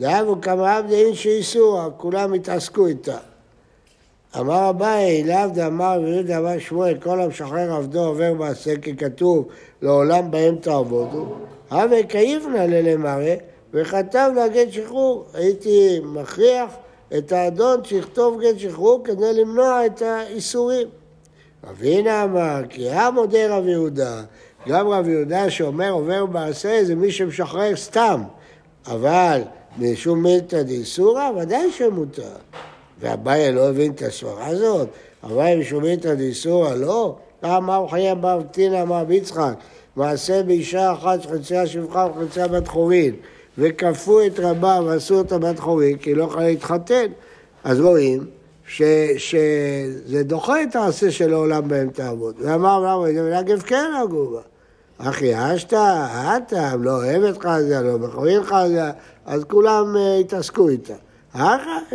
דאבו 0.00 0.40
כמה 0.40 0.76
עבדין 0.76 1.14
שאיסורה, 1.14 1.90
כולם 1.90 2.32
התעסקו 2.32 2.86
איתה. 2.86 3.18
אמר 4.40 4.70
אביי, 4.70 5.24
לאו 5.24 5.48
דאמר 5.54 6.00
ויהודה 6.04 6.38
אמר 6.38 6.58
שמואל, 6.58 6.94
כל 7.02 7.20
המשחרר 7.20 7.72
עבדו 7.72 8.04
עובר 8.04 8.34
מעשה, 8.34 8.76
כי 8.76 8.96
כתוב, 8.96 9.48
לעולם 9.82 10.30
בהם 10.30 10.56
תעבודו. 10.56 11.26
הווה 11.70 12.02
כאיבנא 12.02 12.58
ללמרא, 12.58 13.34
וכתב 13.74 14.30
לה 14.34 14.48
גט 14.48 14.72
שחרור. 14.72 15.24
הייתי 15.34 16.00
מכריח 16.04 16.70
את 17.18 17.32
האדון 17.32 17.84
שיכתוב 17.84 18.40
גט 18.40 18.58
שחרור 18.58 19.00
כדי 19.04 19.32
למנוע 19.34 19.86
את 19.86 20.02
האיסורים. 20.02 20.88
אבינה 21.70 22.24
אמר, 22.24 22.62
כי 22.68 22.90
המודה 22.90 23.56
רב 23.56 23.66
יהודה, 23.66 24.22
גם 24.68 24.88
רב 24.88 25.08
יהודה 25.08 25.50
שאומר 25.50 25.90
עובר 25.90 26.26
מעשה 26.26 26.84
זה 26.84 26.94
מי 26.94 27.12
שמשחרר 27.12 27.76
סתם, 27.76 28.22
אבל 28.86 29.42
משום 29.78 30.22
מילתא 30.22 30.62
דאיסורא 30.62 31.30
ודאי 31.36 31.72
שמותר. 31.72 32.34
ואביי 33.04 33.52
לא 33.52 33.68
הבין 33.68 33.92
את 33.92 34.02
הסברה 34.02 34.46
הזאת, 34.46 34.88
אביי 35.24 35.56
משום 35.56 35.82
מילתא 35.82 36.14
דאיסורא 36.14 36.74
לא. 36.74 37.16
אמר 37.44 37.86
חיי 37.90 38.14
בר 38.14 38.42
תינא 38.50 38.82
אמר 38.82 39.12
יצחק, 39.12 39.54
מעשה 39.96 40.42
באישה 40.42 40.92
אחת 40.92 41.22
שחציה 41.22 41.66
שפחה 41.66 42.06
וחציה 42.16 42.48
בת 42.48 42.68
חורין, 42.68 43.14
וכפו 43.58 44.26
את 44.26 44.40
רבה 44.40 44.80
ועשו 44.84 45.18
אותה 45.18 45.38
בת 45.38 45.58
חורין, 45.58 45.96
כי 45.96 46.10
היא 46.10 46.16
לא 46.16 46.24
יכולה 46.24 46.46
להתחתן. 46.46 47.06
אז 47.64 47.80
רואים 47.80 48.26
שזה 49.16 50.22
דוחה 50.22 50.62
את 50.62 50.76
העשה 50.76 51.10
של 51.10 51.32
העולם 51.32 51.68
בהם 51.68 51.90
תעבוד. 51.90 52.34
ואמר 52.38 52.84
רב 52.84 53.00
ולגב 53.00 53.62
כן 53.62 53.90
נגעו 54.04 54.30
בה. 54.30 54.40
אחי, 54.98 55.32
אשתא, 55.34 56.06
אטם, 56.36 56.82
לא 56.82 56.90
אוהבת 56.90 57.44
חזיה, 57.44 57.82
לא 57.82 57.98
מכורים 57.98 58.42
חזיה, 58.42 58.92
אז 59.26 59.44
כולם 59.44 59.96
uh, 59.96 60.20
התעסקו 60.20 60.68
איתה. 60.68 60.94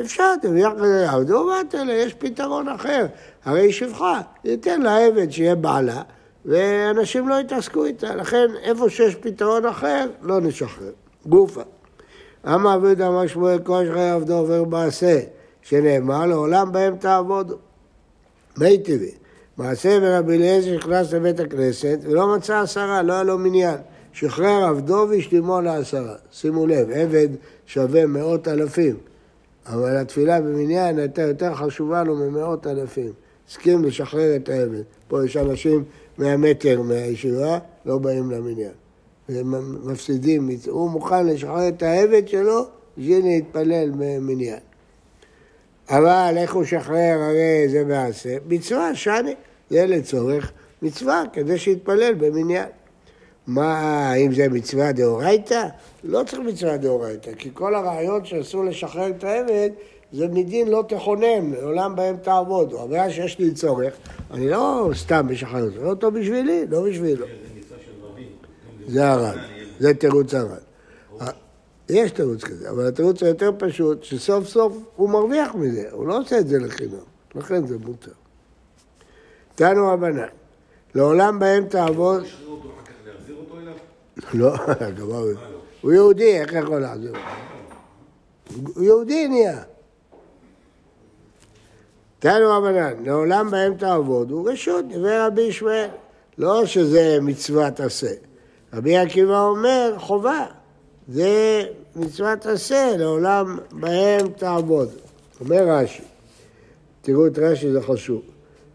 אפשר, 0.01 0.36
תביאך 0.41 0.74
כזה, 0.77 1.05
יעבדו 1.05 1.50
בתלה, 1.60 1.93
יש 1.93 2.13
פתרון 2.13 2.67
אחר. 2.67 3.05
הרי 3.46 3.62
היא 3.62 3.72
שפחה, 3.72 4.22
ניתן 4.43 4.81
לה 4.81 5.05
עבד 5.05 5.31
שיהיה 5.31 5.55
בעלה, 5.55 6.01
ואנשים 6.46 7.29
לא 7.29 7.39
יתעסקו 7.39 7.86
איתה. 7.86 8.15
לכן, 8.15 8.48
איפה 8.63 8.89
שיש 8.89 9.15
פתרון 9.15 9.65
אחר, 9.65 10.08
לא 10.22 10.41
נשחרר. 10.41 10.91
גופה. 11.25 11.62
אמר 12.48 12.72
עבד 12.72 13.01
אמר 13.01 13.27
שמואל 13.27 13.60
כל 13.60 13.84
שחיי 13.89 14.10
עבדו 14.10 14.38
עובר 14.38 14.63
מעשה, 14.63 15.19
שנאמר 15.62 16.25
לעולם 16.25 16.72
בהם 16.72 16.96
תעבודו. 16.96 17.55
מי 18.58 18.77
טבעי. 18.77 19.12
מעשה 19.58 20.00
ברבי 20.00 20.38
אליעזר 20.38 20.75
נכנס 20.75 21.13
לבית 21.13 21.39
הכנסת 21.39 22.00
ולא 22.03 22.36
מצא 22.36 22.60
עשרה, 22.60 23.01
לא 23.01 23.13
היה 23.13 23.24
לו 23.24 23.38
מניין. 23.38 23.77
שחרר 24.13 24.63
עבדו 24.63 25.08
והשלימו 25.10 25.62
לעשרה. 25.62 26.15
שימו 26.31 26.67
לב, 26.67 26.89
עבד 26.91 27.27
שווה 27.65 28.05
מאות 28.05 28.48
אלפים, 28.48 28.96
אבל 29.70 29.98
התפילה 29.98 30.42
במניין 30.42 31.00
הייתה 31.00 31.22
יותר 31.22 31.56
חשובה 31.56 32.04
לו 32.04 32.16
ממאות 32.16 32.68
אלפים. 32.68 33.12
הסכים 33.50 33.86
לשחרר 33.86 34.36
את 34.36 34.50
העבד. 34.50 34.82
פה 35.08 35.26
יש 35.26 35.38
אנשים 35.38 35.84
מאה 36.18 36.38
מטר 36.38 36.82
מהישיבה, 36.82 37.60
לא 37.86 37.98
באים 37.98 38.32
למניין. 38.32 38.72
והם 39.30 39.92
מפסידים, 39.92 40.50
הוא 40.68 40.90
מוכן 40.90 41.28
לשחרר 41.28 41.68
את 41.68 41.84
העבד 41.84 42.28
שלו 42.28 42.66
בשביל 42.98 43.26
להתפלל 43.26 43.92
במניין. 43.98 44.60
אבל 45.90 46.34
איך 46.38 46.54
הוא 46.54 46.64
שחרר, 46.64 47.18
הרי 47.22 47.70
זה 47.70 47.86
מעשה, 47.86 48.38
מצווה 48.48 48.96
שאני, 48.96 49.36
זה 49.70 49.86
לצורך 49.86 50.52
מצווה, 50.82 51.24
כדי 51.34 51.58
שיתפלל 51.58 52.14
במניין. 52.14 52.68
מה, 53.50 54.13
אם 54.13 54.34
זה 54.34 54.50
מצווה 54.50 54.91
דאורייתא? 54.91 55.68
לא 56.03 56.24
צריך 56.27 56.41
מצווה 56.41 56.77
דאורייתא, 56.77 57.32
כי 57.38 57.50
כל 57.53 57.75
הרעיון 57.75 58.25
שאסור 58.25 58.65
לשחרר 58.65 59.08
את 59.10 59.24
העבד 59.24 59.70
זה 60.12 60.27
מדין 60.27 60.68
לא 60.68 60.84
תכונן, 60.88 61.51
לעולם 61.51 61.96
בהם 61.96 62.18
תעבוד. 62.18 62.72
הוא 62.72 62.82
אומר 62.82 63.10
שיש 63.10 63.39
לי 63.39 63.53
צורך, 63.53 63.94
אני 64.32 64.50
לא 64.50 64.89
סתם 64.94 65.27
משחרר 65.29 65.65
אותו, 65.65 65.84
לא 65.84 65.89
אותו 65.89 66.12
בשבילי, 66.12 66.65
לא 66.70 66.86
בשבילו. 66.89 67.25
זה 68.88 69.13
רבים. 69.13 69.39
זה 69.79 69.94
תירוץ 69.94 70.34
הר"ן. 70.34 70.56
יש 71.89 72.12
תירוץ 72.12 72.44
כזה, 72.44 72.70
אבל 72.70 72.88
התירוץ 72.88 73.24
היותר 73.24 73.51
פשוט, 73.58 74.03
שסוף 74.03 74.48
סוף 74.48 74.77
הוא 74.96 75.10
מרוויח 75.10 75.56
מזה, 75.56 75.84
הוא 75.91 76.08
לא 76.08 76.18
עושה 76.18 76.39
את 76.39 76.48
זה 76.48 76.60
לחינם, 76.60 76.96
לכן 77.36 77.68
זה 77.68 77.77
מותר. 77.77 78.12
תנו 79.56 79.88
רבנן, 79.88 80.27
לעולם 80.96 81.39
בהם 81.39 81.65
תעבוד... 81.65 82.24
ישחרר 82.24 82.48
אותו 82.48 82.70
אחר 82.70 82.86
כך 82.86 82.91
להחזיר 83.08 83.36
אותו 83.36 83.58
אליו? 83.60 83.74
לא, 84.34 84.54
הוא 85.82 85.92
יהודי, 85.92 86.40
איך 86.40 86.54
יכול 86.54 86.80
לעזור? 86.80 87.16
הוא 88.76 88.84
יהודי 88.84 89.28
נהיה. 89.28 89.62
תנו 92.20 92.50
רבנן, 92.50 93.04
לעולם 93.06 93.52
בהם 93.52 93.74
תעבוד, 93.74 94.32
הוא 94.32 94.50
רשות, 94.52 94.86
דברי 94.90 95.20
רבי 95.20 95.42
ישמעאל. 95.42 95.90
לא 96.38 96.66
שזה 96.66 97.18
מצוות 97.22 97.80
עשה. 97.80 98.12
רבי 98.74 98.98
עקיבא 98.98 99.42
אומר, 99.42 99.96
חובה. 99.98 100.46
זה 101.08 101.64
מצוות 101.96 102.46
עשה, 102.46 102.94
לעולם 102.98 103.58
בהם 103.72 104.28
תעבוד. 104.30 104.90
אומר 105.42 105.64
רש"י, 105.68 106.04
תראו 107.02 107.28
את 107.28 107.40
רש"י, 107.40 107.72
זה 107.72 107.82
חשוב. 107.82 108.22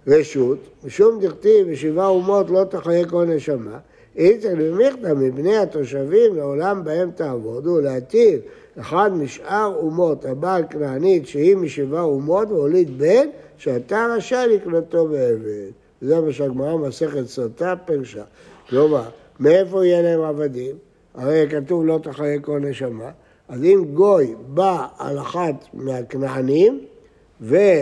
רשות, 0.06 0.58
משום 0.84 1.20
דכתיב 1.20 1.70
בשבעה 1.70 2.06
אומות 2.06 2.50
לא 2.50 2.64
תחיה 2.70 3.08
כל 3.08 3.24
נשמה, 3.24 3.78
איתן 4.16 4.54
ומיכתא 4.58 5.12
מבני 5.16 5.56
התושבים 5.56 6.36
לעולם 6.36 6.84
בהם 6.84 7.10
תעבוד, 7.10 7.66
ולהטיב 7.66 8.40
אחד 8.80 9.10
משאר 9.14 9.74
אומות 9.76 10.24
הבעל 10.24 10.62
כנענית 10.70 11.26
שהיא 11.26 11.56
משבעה 11.56 12.02
אומות 12.02 12.50
והוליד 12.50 12.98
בן 12.98 13.28
שאתה 13.58 14.06
רשאי 14.16 14.46
לקנותו 14.54 15.06
בעבד. 15.06 15.70
זה 16.00 16.20
מה 16.20 16.32
שהגמרא 16.32 16.76
מסכת 16.76 17.26
סוטה 17.26 17.74
פירשה. 17.84 18.24
כלומר, 18.68 19.08
מאיפה 19.40 19.86
יהיה 19.86 20.02
להם 20.02 20.20
עבדים? 20.20 20.76
הרי 21.14 21.46
כתוב 21.50 21.86
לא 21.86 22.00
תחיה 22.02 22.40
כל 22.40 22.58
נשמה. 22.58 23.10
אז 23.48 23.64
אם 23.64 23.84
גוי 23.94 24.34
בא 24.48 24.86
על 24.98 25.18
אחת 25.18 25.54
מהכנענים 25.74 26.80
ויולד 27.40 27.78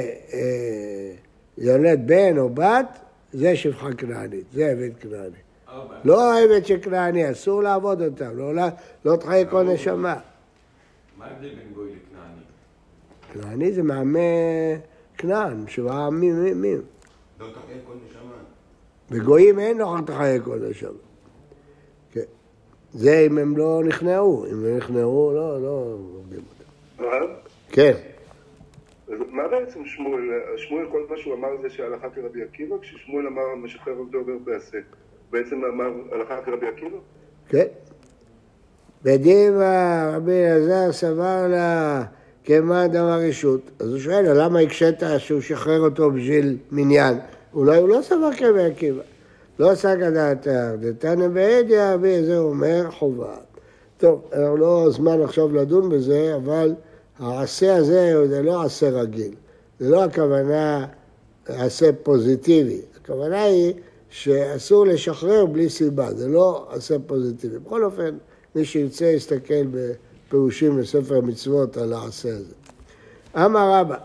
בן 2.07 2.39
או 2.39 2.49
בת, 2.49 2.99
זה 3.33 3.57
שפחה 3.57 3.93
כנענית, 3.93 4.45
זה 4.55 4.67
עבד 4.67 4.91
כנעני. 5.01 5.42
לא 6.05 6.33
העבד 6.33 6.67
של 6.67 6.79
כנעני, 6.83 7.31
אסור 7.31 7.63
לעבוד 7.63 8.03
אותם, 8.03 8.31
לא, 8.35 8.53
לא 9.05 9.17
תחיה 9.17 9.47
כל 9.47 9.63
נשמה. 9.63 10.17
מה 11.19 11.27
ההבדל 11.27 11.49
בין 11.49 11.73
גוי 11.75 11.91
לכנעני? 11.91 12.43
כנעני 13.33 13.73
זה 13.73 13.83
מעמי 13.83 14.19
כנען, 15.19 15.69
שבעה 15.69 16.07
עמים, 16.07 16.63
מי. 16.63 16.75
לא 17.41 17.47
תחיה 17.47 17.77
כל 17.87 17.93
נשמה. 18.09 18.33
בגויים 19.11 19.59
אין 19.59 19.79
לו 19.79 20.01
תחיה 20.07 20.41
כל 20.41 20.59
נשמה. 20.71 20.91
כן. 22.13 22.21
זה 22.93 23.27
אם 23.31 23.39
הם 23.39 23.57
לא 23.57 23.83
נכנעו, 23.85 24.47
אם 24.47 24.65
הם 24.65 24.77
נכנעו, 24.77 25.33
לא, 25.35 25.63
לא 25.63 25.97
הורגים 26.13 26.41
אותם. 26.49 27.05
הרב? 27.05 27.31
כן. 27.69 27.93
מה 29.29 29.49
בעצם 29.49 29.87
שמואל, 29.87 30.23
שמואל 30.57 30.87
כל 30.91 31.03
מה 31.11 31.17
שהוא 31.19 31.35
אמר 31.35 31.49
זה 31.63 31.71
שהלכה 31.71 32.11
כרבי 32.11 32.43
עקיבא, 32.43 32.77
כששמואל 32.83 33.27
אמר 33.27 33.55
משחרר 33.55 33.95
עובדו 33.95 34.19
עובר 34.19 34.39
בעשה, 34.45 34.79
בעצם 35.33 35.65
אמר 35.65 35.91
הלכה 36.13 36.41
כרבי 36.45 36.67
עקיבא? 36.67 36.97
כן. 37.49 37.67
בדימה 39.05 40.11
רבי 40.17 40.47
אלעזר 40.47 40.93
סבר 40.93 41.47
לה 41.49 42.05
כמה 42.45 42.89
דבר 42.89 43.19
רשות. 43.29 43.61
אז 43.79 43.89
הוא 43.89 43.99
שואל, 43.99 44.45
למה 44.45 44.61
הקשית 44.61 45.03
שהוא 45.19 45.41
שחרר 45.41 45.81
אותו 45.81 46.11
בשביל 46.11 46.57
מניין? 46.71 47.19
אולי 47.55 47.79
הוא 47.79 47.89
לא 47.89 47.99
סבר 48.03 48.33
כרבי 48.33 48.65
עקיבא. 48.65 49.03
לא 49.59 49.75
סגא 49.75 50.11
דעתר, 50.11 50.77
דתנא 50.81 51.29
בעדיא, 51.29 51.83
רבי 51.83 52.25
זה 52.25 52.39
אומר 52.39 52.91
חובה. 52.91 53.37
טוב, 53.97 54.23
אנחנו 54.33 54.57
לא 54.57 54.87
זמן 54.91 55.23
עכשיו 55.23 55.55
לדון 55.55 55.89
בזה, 55.91 56.33
אבל 56.37 56.75
העשה 57.19 57.77
הזה 57.77 58.29
זה 58.29 58.43
לא 58.43 58.63
עשה 58.63 58.91
רגיל. 58.91 59.35
זה 59.81 59.91
לא 59.91 60.05
הכוונה 60.05 60.87
עשה 61.47 61.91
פוזיטיבי. 62.03 62.81
הכוונה 63.01 63.43
היא 63.43 63.75
שאסור 64.13 64.87
לשחרר 64.87 65.47
בלי 65.47 65.69
סיבה, 65.71 66.15
זה 66.15 66.29
לא 66.29 66.67
עשה 66.71 66.99
פוזיטיבי. 67.07 67.59
בכל 67.59 67.85
אופן, 67.85 68.17
מי 68.55 68.65
שירצה 68.65 69.07
יסתכל 69.07 69.65
בפירושים 69.71 70.77
בספר 70.77 71.17
המצוות 71.17 71.77
על 71.77 71.93
העשה 71.93 72.29
הזה. 72.29 72.55
אמר 73.37 73.81
רבא, 73.81 73.97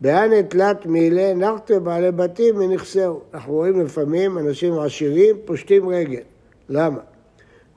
בהנה 0.00 0.42
תלת 0.42 0.86
מילי 0.86 1.34
נחתו 1.34 1.80
בעלי 1.80 2.12
בתים 2.12 2.56
ונכסהו. 2.56 3.20
אנחנו 3.34 3.52
רואים 3.52 3.80
לפעמים 3.80 4.38
אנשים 4.38 4.78
עשירים 4.78 5.36
פושטים 5.44 5.88
רגל. 5.88 6.22
למה? 6.68 7.00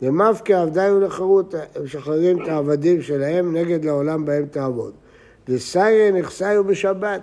ומפקא 0.02 0.54
עבדיו 0.54 1.00
לחרותה, 1.00 1.60
הם 1.76 1.84
משחררים 1.84 2.44
את 2.44 2.48
העבדים 2.48 3.02
שלהם 3.02 3.58
נגד 3.58 3.86
לעולם 3.86 4.26
בהם 4.26 4.46
תעבוד. 4.46 4.94
דסיירי 5.50 6.12
נכסיו 6.22 6.64
בשבת, 6.64 7.22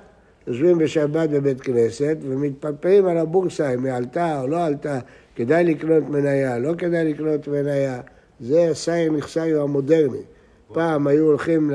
יושבים 0.48 0.78
בשבת 0.78 1.30
בבית 1.30 1.60
כנסת 1.60 2.16
ומתפלפלים 2.22 3.06
על 3.06 3.18
הבורסה, 3.18 3.74
אם 3.74 3.84
היא 3.84 3.92
עלתה 3.92 4.40
או 4.40 4.46
לא 4.46 4.64
עלתה, 4.64 4.98
כדאי 5.36 5.64
לקנות 5.64 6.04
מניה, 6.08 6.58
לא 6.58 6.74
כדאי 6.78 7.12
לקנות 7.12 7.48
מניה. 7.48 8.00
זה 8.40 8.70
סייר 8.72 9.12
נכסיו 9.12 9.62
המודרני. 9.62 10.22
פעם 10.72 11.06
היו 11.06 11.24
הולכים 11.24 11.70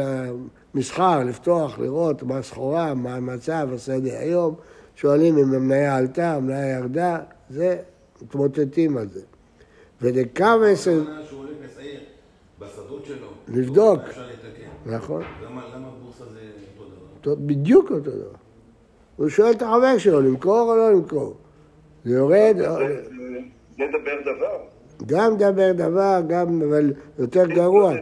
למסחר, 0.74 1.24
לפתוח, 1.24 1.80
לראות 1.80 2.24
מה 2.24 2.38
הסחורה, 2.38 2.94
מה 2.94 3.16
המצב, 3.16 3.70
הסדר. 3.74 4.18
היום 4.18 4.56
שואלים 4.96 5.38
אם 5.38 5.54
המניה 5.54 5.98
עלתה, 5.98 6.34
המניה 6.34 6.78
ירדה, 6.78 7.20
זה, 7.50 7.78
מתמוטטים 8.22 8.98
על 8.98 9.08
זה. 9.10 9.22
לסייר 11.66 12.00
בשדות 12.60 13.06
שלו. 13.06 13.28
לבדוק. 13.48 14.00
נכון, 14.86 15.24
למה 15.46 15.62
למה 15.76 15.88
בורסה 16.04 16.24
זה 16.34 16.40
אותו 16.80 17.36
דבר? 17.36 17.46
בדיוק 17.46 17.92
אותו 17.92 18.12
דבר. 18.12 18.43
הוא 19.16 19.30
שואל 19.30 19.52
את 19.52 19.62
החבר 19.62 19.98
שלו, 19.98 20.22
למכור 20.22 20.72
או 20.72 20.76
לא 20.76 20.92
למכור? 20.92 21.34
זה 22.06 22.16
יורד, 22.16 22.56
זה 22.58 22.64
זה 23.78 23.84
דבר 23.92 24.34
דבר. 24.34 24.58
גם 25.06 25.38
דבר 25.38 25.72
דבר, 25.76 26.22
גם, 26.28 26.62
אבל 26.62 26.94
יותר 27.20 27.46
גרוע. 27.46 27.94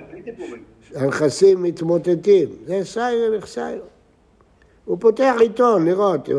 הנכסים 0.96 1.64
מתמוטטים, 1.64 2.50
זה 2.66 2.80
סייר 2.84 3.38
נכסיו. 3.38 3.78
הוא 4.86 4.98
פותח 5.00 5.36
עיתון 5.40 5.86
לראות 5.86 6.30
אם 6.30 6.36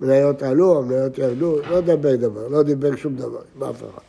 המניות 0.00 0.42
עלו, 0.42 0.78
המניות 0.78 1.18
ירדו, 1.18 1.56
לא 1.70 1.80
דבר 1.80 2.16
דבר, 2.16 2.48
לא 2.48 2.62
דיבר 2.62 2.96
שום 2.96 3.16
דבר 3.16 3.40
עם 3.56 3.62
אף 3.62 3.82
אחד. 3.82 4.02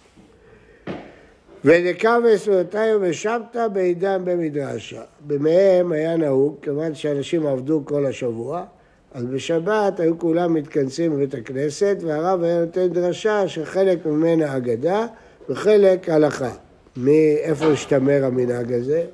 ודקאווה 1.65 2.37
סבותיו 2.37 2.99
ושבתא 3.01 3.67
בעידן 3.67 4.21
במדרשה. 4.25 5.01
בימיהם 5.19 5.91
היה 5.91 6.17
נהוג, 6.17 6.55
כיוון 6.61 6.95
שאנשים 6.95 7.47
עבדו 7.47 7.81
כל 7.85 8.05
השבוע, 8.05 8.65
אז 9.13 9.25
בשבת 9.25 9.99
היו 9.99 10.19
כולם 10.19 10.53
מתכנסים 10.53 11.13
בבית 11.13 11.33
הכנסת, 11.33 11.97
והרב 12.01 12.43
היה 12.43 12.59
נותן 12.59 12.87
דרשה 12.87 13.47
שחלק 13.47 14.05
ממנה 14.05 14.57
אגדה 14.57 15.05
וחלק 15.49 16.09
הלכה. 16.09 16.51
מאיפה 16.97 17.65
השתמר 17.65 18.25
המנהג 18.25 18.73
הזה? 18.73 19.05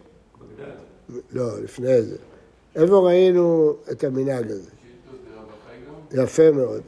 לא, 1.33 1.61
לפני 1.63 2.01
זה. 2.01 2.15
איפה 2.75 2.99
ראינו 2.99 3.73
את 3.91 4.03
המנהג 4.03 4.51
הזה? 4.51 4.69
יפה 6.13 6.51
מאוד. 6.51 6.81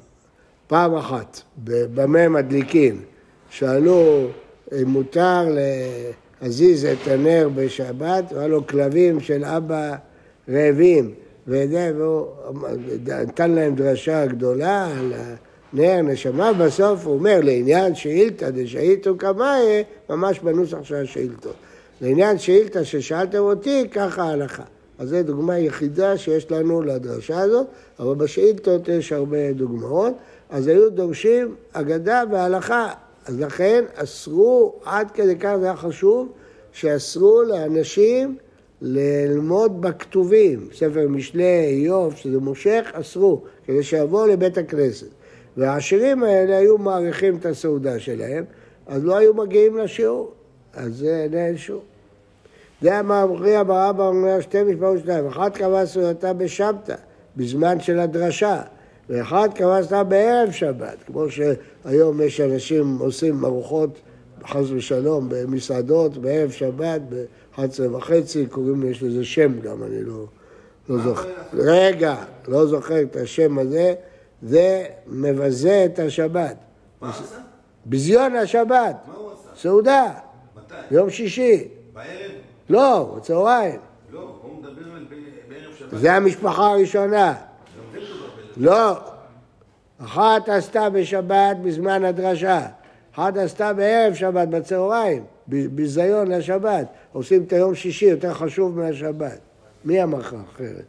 פעם 0.66 0.94
אחת, 0.94 1.40
במה 1.64 2.28
מדליקים, 2.28 3.02
שאלו 3.50 4.26
אם 4.72 4.88
מותר 4.88 5.56
להזיז 6.42 6.84
את 6.84 7.08
הנר 7.08 7.48
בשבת, 7.54 8.24
והיה 8.32 8.48
לו 8.48 8.66
כלבים 8.66 9.20
של 9.20 9.44
אבא 9.44 9.94
רעבים, 10.48 11.14
והוא 11.46 12.26
נתן 13.06 13.50
להם 13.50 13.74
דרשה 13.74 14.26
גדולה 14.26 14.88
על 14.98 15.12
הנר 15.72 16.02
נשמה, 16.02 16.52
בסוף 16.52 17.06
הוא 17.06 17.14
אומר 17.14 17.40
לעניין 17.42 17.94
שאילתא 17.94 18.50
דשאילתו 18.50 19.16
קמאי, 19.16 19.82
ממש 20.10 20.38
בנוסח 20.38 20.78
של 20.82 20.94
השאילתות. 20.94 21.54
לעניין 22.00 22.38
שאילתא 22.38 22.84
ששאלתם 22.84 23.38
אותי, 23.38 23.88
ככה 23.92 24.22
ההלכה. 24.22 24.62
אז 24.98 25.08
זו 25.08 25.22
דוגמה 25.22 25.58
יחידה 25.58 26.18
שיש 26.18 26.50
לנו 26.50 26.82
לדרשה 26.82 27.40
הזאת, 27.40 27.66
אבל 27.98 28.14
בשאילתות 28.14 28.88
יש 28.88 29.12
הרבה 29.12 29.52
דוגמאות. 29.52 30.14
אז 30.50 30.66
היו 30.66 30.90
דורשים 30.90 31.54
אגדה 31.72 32.22
והלכה. 32.30 32.88
אז 33.26 33.40
לכן 33.40 33.84
אסרו, 33.94 34.74
עד 34.84 35.10
כדי 35.10 35.36
כך 35.36 35.56
זה 35.60 35.64
היה 35.64 35.76
חשוב, 35.76 36.32
שאסרו 36.72 37.42
לאנשים 37.42 38.36
ללמוד 38.82 39.80
בכתובים. 39.80 40.68
ספר 40.74 41.08
משלי, 41.08 41.64
איוב, 41.64 42.14
שזה 42.16 42.38
מושך, 42.38 42.90
אסרו, 42.92 43.42
כדי 43.66 43.82
שיבואו 43.82 44.26
לבית 44.26 44.58
הכנסת. 44.58 45.06
והעשירים 45.56 46.22
האלה 46.22 46.56
היו 46.56 46.78
מעריכים 46.78 47.36
את 47.36 47.46
הסעודה 47.46 47.98
שלהם, 47.98 48.44
אז 48.86 49.04
לא 49.04 49.16
היו 49.16 49.34
מגיעים 49.34 49.76
לשיעור. 49.76 50.32
אז 50.74 50.96
זה 50.96 51.28
אין 51.32 51.56
שום. 51.56 51.91
זה 52.82 53.00
אמר 53.00 53.26
מכריע 53.26 53.62
ברבא 53.62 54.06
אומר 54.06 54.40
שתי 54.40 54.62
משפחות 54.62 54.98
שניים, 55.04 55.26
אחת 55.26 55.56
קבע 55.56 55.86
סעודתה 55.86 56.32
בשבתא, 56.32 56.94
בזמן 57.36 57.80
של 57.80 57.98
הדרשה, 57.98 58.62
קבע 59.54 59.82
סעודתה 59.82 60.04
בערב 60.04 60.50
שבת, 60.50 60.96
כמו 61.06 61.24
שהיום 61.30 62.20
יש 62.20 62.40
אנשים 62.40 62.98
עושים 62.98 63.44
ארוחות, 63.44 63.98
חס 64.46 64.70
ושלום, 64.70 65.28
במסעדות, 65.28 66.18
בערב 66.18 66.50
שבת, 66.50 67.00
ב-11 67.08 67.60
וחצי, 67.92 68.46
קוראים, 68.46 68.90
יש 68.90 69.02
לזה 69.02 69.24
שם 69.24 69.60
גם, 69.60 69.82
אני 69.82 70.02
לא, 70.02 70.24
לא 70.88 70.98
זוכר. 70.98 71.28
רגע, 71.54 72.16
לא 72.48 72.66
זוכר 72.66 73.02
את 73.02 73.16
השם 73.16 73.58
הזה, 73.58 73.94
זה 74.42 74.84
מבזה 75.06 75.84
את 75.84 75.98
השבת. 75.98 76.56
מה 77.00 77.10
עשה? 77.10 77.36
ביזיון 77.84 78.36
השבת, 78.36 78.96
מה 79.06 79.14
הוא 79.16 79.30
עשה? 79.32 79.62
סעודה, 79.62 80.12
מתי? 80.56 80.74
יום 80.90 81.10
שישי. 81.10 81.68
בערב? 81.92 82.41
לא, 82.70 83.14
בצהריים. 83.16 83.80
לא, 84.12 84.36
הוא 84.42 84.58
מדבר 84.58 84.94
על 84.96 85.06
בערב 85.48 85.74
שבת. 85.78 85.98
זה 86.00 86.12
המשפחה 86.12 86.66
הראשונה. 86.66 87.34
לא. 88.56 88.98
אחת 90.04 90.48
עשתה 90.48 90.90
בשבת 90.90 91.56
בזמן 91.64 92.04
הדרשה, 92.04 92.66
אחת 93.14 93.36
עשתה 93.36 93.72
בערב 93.72 94.14
שבת, 94.14 94.48
בצהריים, 94.48 95.24
ביזיון 95.46 96.30
לשבת. 96.30 96.86
עושים 97.12 97.42
את 97.42 97.52
היום 97.52 97.74
שישי, 97.74 98.04
יותר 98.04 98.34
חשוב 98.34 98.78
מהשבת. 98.78 99.38
מי 99.84 100.02
אמר 100.02 100.18
לך 100.18 100.36
אחרת? 100.54 100.84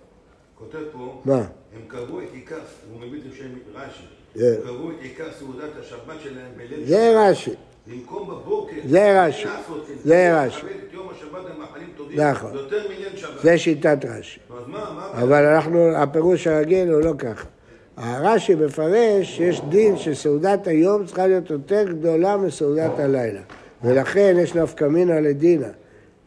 כותב 0.56 0.78
פה, 0.92 1.22
מה? 1.26 1.36
הם 1.36 1.82
קבעו 1.88 2.22
את 2.22 2.28
עיקר, 2.34 2.60
הוא 2.92 3.02
מביא 3.02 3.20
את 3.20 3.36
שם 3.38 3.44
רש"י, 3.74 4.04
כן. 4.34 4.40
הם 4.40 4.62
קבעו 4.62 4.92
את 4.92 4.96
עיקר 5.02 5.32
סעודת 5.40 5.70
השבת 5.80 6.22
שלהם 6.24 6.52
בליל 6.58 6.86
זה 6.86 7.14
רש"י. 7.18 7.52
במקום 7.88 8.30
בבוקר, 8.30 8.76
זה 8.86 9.22
רש"י. 9.22 9.48
זה 10.04 10.42
רש"י. 10.42 10.66
נכון. 12.16 12.52
זה 13.42 13.58
שיטת 13.58 14.06
רש"י. 14.06 14.40
אבל 15.14 15.46
אנחנו, 15.46 15.96
הפירוש 15.96 16.48
הרגיל 16.48 16.90
הוא 16.90 17.02
לא 17.02 17.14
ככה. 17.18 17.48
הרש"י 17.98 18.56
מפרש 18.56 19.38
שיש 19.38 19.62
דין 19.70 19.98
שסעודת 19.98 20.68
היום 20.68 21.06
צריכה 21.06 21.28
להיות 21.28 21.50
יותר 21.50 21.84
גדולה 21.90 22.38
מסעודת 22.38 23.00
הלילה. 23.00 23.42
ולכן 23.84 24.36
יש 24.40 24.56
נפקא 24.56 24.86
מינא 24.86 25.14
לדינה. 25.14 25.68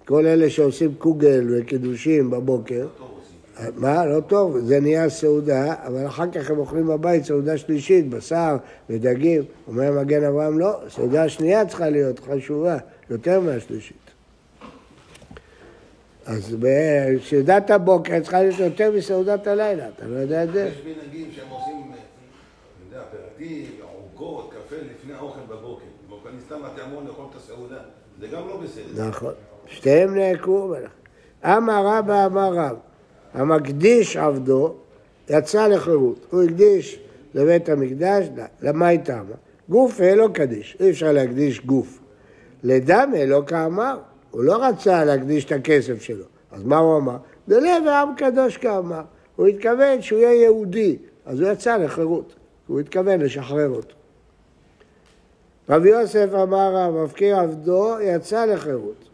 כל 0.04 0.26
אלה 0.26 0.50
שעושים 0.50 0.94
קוגל 0.94 1.46
וקידושים 1.50 2.30
בבוקר, 2.30 2.86
מה? 3.76 4.06
לא 4.06 4.20
טוב, 4.20 4.58
זה 4.58 4.80
נהיה 4.80 5.08
סעודה, 5.08 5.74
אבל 5.86 6.06
אחר 6.06 6.30
כך 6.30 6.50
הם 6.50 6.58
אוכלים 6.58 6.86
בבית 6.86 7.24
סעודה 7.24 7.58
שלישית, 7.58 8.08
בשר 8.08 8.56
ודגים. 8.90 9.42
אומר 9.68 9.92
מגן 9.92 10.24
אברהם, 10.24 10.58
לא, 10.58 10.80
סעודה 10.88 11.24
השנייה 11.24 11.66
צריכה 11.66 11.88
להיות 11.88 12.20
חשובה, 12.20 12.76
יותר 13.10 13.40
מהשלישית. 13.40 13.96
אז 16.26 16.56
בסעודת 16.58 17.70
הבוקר 17.70 18.20
צריכה 18.20 18.42
להיות 18.42 18.58
יותר 18.58 18.92
מסעודת 18.96 19.46
הלילה, 19.46 19.88
אתה 19.88 20.06
לא 20.06 20.16
יודע 20.16 20.44
את 20.44 20.52
זה? 20.52 20.70
יש 20.72 20.82
מנהגים 20.84 21.30
שהם 21.32 21.48
עושים, 21.50 21.74
אה, 21.74 21.80
אני 21.80 21.94
יודע, 22.90 23.02
אפרטיב, 23.02 23.70
עוגות, 23.94 24.50
קפה 24.50 24.76
לפני 24.76 25.14
האוכל 25.14 25.40
בבוקר. 25.48 25.84
ואני 26.24 26.40
סתם 26.46 26.56
אתה 26.74 26.84
אמור 26.84 27.02
לאכול 27.02 27.24
את 27.30 27.36
הסעודה. 27.36 27.78
זה 28.20 28.26
גם 28.26 28.48
לא 28.48 28.60
בסדר. 28.64 29.08
נכון. 29.08 29.32
שתיהם 29.66 30.14
נעקרו. 30.14 30.74
אמר 31.44 31.86
רבא 31.86 32.26
אמר 32.26 32.54
רב, 32.54 32.76
המקדיש 33.36 34.16
עבדו 34.16 34.74
יצא 35.30 35.66
לחירות. 35.66 36.26
הוא 36.30 36.42
הקדיש 36.42 37.00
לבית 37.34 37.68
המקדש, 37.68 38.26
למה 38.62 38.86
היא 38.86 39.00
טעמה? 39.00 39.34
גוף 39.68 40.00
לא 40.00 40.28
קדיש, 40.34 40.76
אי 40.80 40.90
אפשר 40.90 41.12
להקדיש 41.12 41.60
גוף. 41.60 41.98
לדמה 42.62 43.24
לא 43.26 43.42
כאמר, 43.46 43.98
הוא 44.30 44.44
לא 44.44 44.64
רצה 44.64 45.04
להקדיש 45.04 45.44
את 45.44 45.52
הכסף 45.52 46.02
שלו. 46.02 46.24
אז 46.52 46.64
מה 46.64 46.78
הוא 46.78 46.96
אמר? 46.96 47.16
דלב 47.48 47.86
העם 47.86 48.08
קדוש 48.16 48.56
כאמר. 48.56 49.02
הוא 49.36 49.46
התכוון 49.46 50.02
שהוא 50.02 50.18
יהיה 50.18 50.42
יהודי, 50.42 50.96
אז 51.26 51.40
הוא 51.40 51.52
יצא 51.52 51.76
לחירות. 51.76 52.34
הוא 52.66 52.80
התכוון 52.80 53.20
לשחרר 53.20 53.68
אותו. 53.68 53.94
רבי 55.68 55.88
יוסף 55.88 56.28
אמר 56.42 56.74
רב, 56.74 57.04
מפקיר 57.04 57.36
עבדו, 57.36 57.96
יצא 58.00 58.44
לחירות. 58.44 59.05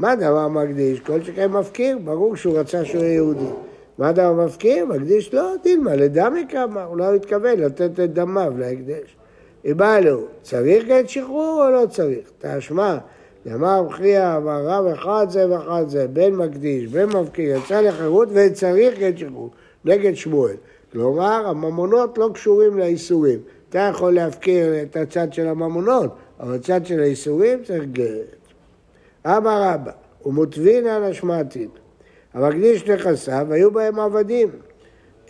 מה 0.00 0.16
דבר 0.16 0.48
מקדיש? 0.48 1.00
כל 1.00 1.22
שכן 1.22 1.50
מפקיר, 1.50 1.98
ברור 2.04 2.36
שהוא 2.36 2.58
רצה 2.58 2.84
שהוא 2.84 3.02
יהיה 3.02 3.14
יהודי. 3.14 3.50
מה 3.98 4.12
דבר 4.12 4.32
מפקיר? 4.32 4.86
מקדיש 4.86 5.34
לא, 5.34 5.54
דילמה, 5.62 5.96
לדמי 5.96 6.44
כמה, 6.48 6.84
הוא 6.84 7.02
התכוון 7.04 7.58
לתת 7.58 8.00
את 8.00 8.12
דמיו 8.12 8.52
להקדש. 8.58 9.16
אם 9.64 9.76
בא 9.76 9.98
לו, 9.98 10.24
צריך 10.42 10.84
גט 10.86 11.08
שחרור 11.08 11.64
או 11.64 11.70
לא 11.70 11.86
צריך? 11.86 12.30
תשמע, 12.38 12.98
אמר 13.54 13.82
מכריע, 13.82 14.36
אמר 14.36 14.66
רב 14.66 14.86
אחד 14.86 15.26
זה 15.30 15.50
ואחד 15.50 15.84
זה, 15.88 16.08
בין 16.08 16.36
מקדיש, 16.36 16.86
בין 16.86 17.08
מפקיר, 17.08 17.56
יצא 17.56 17.80
לחירות 17.80 18.28
וצריך 18.32 18.98
גט 18.98 19.18
שחרור, 19.18 19.50
נגד 19.84 20.14
שמואל. 20.14 20.56
כלומר, 20.92 21.46
הממונות 21.46 22.18
לא 22.18 22.30
קשורים 22.34 22.78
לאיסורים. 22.78 23.38
אתה 23.68 23.78
יכול 23.78 24.14
להפקיר 24.14 24.82
את 24.82 24.96
הצד 24.96 25.32
של 25.32 25.46
הממונות, 25.46 26.14
אבל 26.40 26.54
הצד 26.54 26.86
של 26.86 27.00
האיסורים 27.00 27.62
צריך 27.64 27.84
גט. 27.84 28.39
אמר 29.26 29.62
רבא, 29.62 29.92
ומוטבינן 30.26 31.02
השמעתין. 31.02 31.68
המקדיש 32.34 32.88
נכסיו, 32.88 33.46
היו 33.50 33.70
בהם 33.70 34.00
עבדים. 34.00 34.48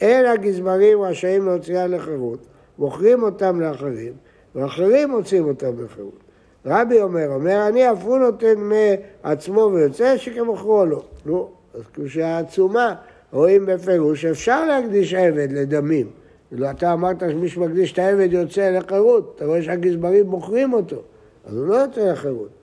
אין 0.01 0.27
הגזברים 0.27 1.03
רשאים 1.03 1.47
להוציאה 1.47 1.87
לחירות, 1.87 2.47
מוכרים 2.79 3.23
אותם 3.23 3.61
לאחרים, 3.61 4.13
ואחרים 4.55 5.11
מוציאים 5.11 5.49
אותם 5.49 5.85
לחירות. 5.85 6.19
רבי 6.67 7.01
אומר, 7.01 7.29
אומר, 7.29 7.69
אני 7.69 7.93
אף 7.93 8.05
הוא 8.05 8.19
נותן 8.19 8.55
מעצמו 8.59 9.71
ויוצא 9.75 10.17
שכמוכרו 10.17 10.85
לו. 10.85 11.03
נו, 11.27 11.51
אז 11.75 11.83
קושייה 11.95 12.39
עצומה, 12.39 12.95
רואים 13.33 13.67
בפירוש 13.67 14.23
שאפשר 14.23 14.67
להקדיש 14.67 15.15
עבד 15.15 15.53
לדמים. 15.53 16.11
כאילו 16.49 16.71
אתה 16.71 16.93
אמרת 16.93 17.21
שמי 17.31 17.49
שמקדיש 17.49 17.93
את 17.93 17.99
העבד 17.99 18.33
יוצא 18.33 18.71
לחירות, 18.71 19.33
אתה 19.37 19.47
רואה 19.47 19.63
שהגזברים 19.63 20.27
מוכרים 20.27 20.73
אותו, 20.73 21.03
אז 21.45 21.57
הוא 21.57 21.67
לא 21.67 21.75
יוצא 21.75 22.13
לחירות. 22.13 22.60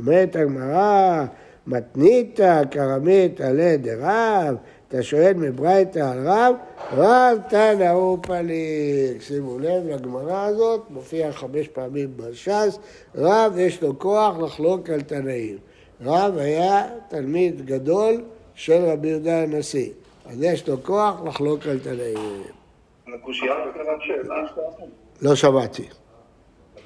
אומרת 0.00 0.36
הגמרא, 0.36 1.24
מתניתא 1.66 2.62
כרמית 2.70 3.40
עלי 3.40 3.76
דרב, 3.76 4.56
אתה 4.88 5.02
שואל 5.02 5.32
מברייתא 5.36 5.98
על 5.98 6.28
רב, 6.28 6.54
רב 6.92 7.38
תנא 7.48 7.90
הוא 7.90 8.18
פליג. 8.22 9.20
שימו 9.20 9.58
לב 9.58 9.86
לגמרא 9.86 10.44
הזאת, 10.46 10.80
מופיע 10.90 11.32
חמש 11.32 11.68
פעמים 11.68 12.08
בש"ס, 12.16 12.78
רב 13.14 13.58
יש 13.58 13.82
לו 13.82 13.98
כוח 13.98 14.38
לחלוק 14.38 14.90
על 14.90 15.00
תנאים. 15.00 15.58
רב 16.04 16.38
היה 16.38 16.84
תלמיד 17.08 17.66
גדול 17.66 18.22
של 18.54 18.84
רבי 18.84 19.08
יהודה 19.08 19.42
הנשיא, 19.42 19.90
אז 20.26 20.42
יש 20.42 20.68
לו 20.68 20.82
כוח 20.82 21.20
לחלוק 21.26 21.66
על 21.66 21.78
תנאים. 21.78 22.42
לא 25.22 25.34
שמעתי. 25.34 25.88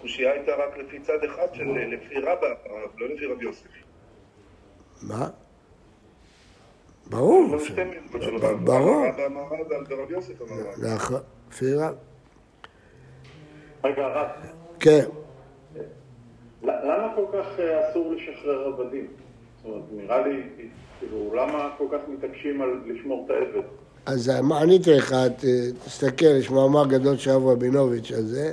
הקושייה 0.00 0.32
הייתה 0.32 0.52
רק 0.52 0.78
לפי 0.78 1.00
צד 1.00 1.24
אחד 1.24 1.46
של 1.54 1.64
לפי 1.64 2.18
רבא, 2.18 2.46
לא 2.98 3.08
לפי 3.08 3.26
רבי 3.26 3.44
יוסף. 3.44 3.66
מה? 5.02 5.28
ברור. 7.10 7.56
לא. 8.20 8.54
ברור. 8.54 9.06
רבא 9.06 9.26
אמר 9.26 9.42
רבא 9.42 9.74
ורבי 9.88 10.12
יוסף 10.12 10.42
אמר 10.42 10.60
רבא. 10.60 10.94
נכון, 10.94 11.20
לפי 11.50 11.74
רב. 11.74 11.94
רגע, 13.84 14.06
הרב, 14.06 14.28
כן. 14.80 15.04
למה 16.62 17.12
כל 17.16 17.24
כך 17.32 17.60
אה, 17.60 17.90
אסור 17.90 18.14
לשחרר 18.14 18.66
עבדים? 18.66 19.06
זאת 19.56 19.64
אומרת, 19.64 19.82
נראה 19.92 20.26
לי, 20.26 20.42
כאילו, 20.98 21.34
למה 21.34 21.74
כל 21.78 21.86
כך 21.92 22.00
מתעקשים 22.08 22.62
על 22.62 22.80
לשמור 22.86 23.26
את 23.26 23.30
העבד? 23.30 23.68
אז 24.06 24.30
מה 24.42 24.60
עניתי 24.60 24.90
לך, 24.94 25.14
תסתכל, 25.84 26.38
יש 26.38 26.50
מאמר 26.50 26.86
גדול 26.86 27.16
של 27.16 27.30
אברהם 27.30 27.56
רבינוביץ' 27.56 28.12
על 28.12 28.22
זה. 28.22 28.52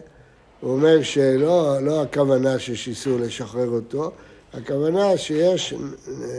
הוא 0.60 0.72
אומר 0.74 1.02
שלא 1.02 1.78
לא 1.82 2.02
הכוונה 2.02 2.60
שיש 2.60 2.88
איסור 2.88 3.20
לשחרר 3.20 3.70
אותו, 3.70 4.12
הכוונה 4.54 5.18
שיש 5.18 5.74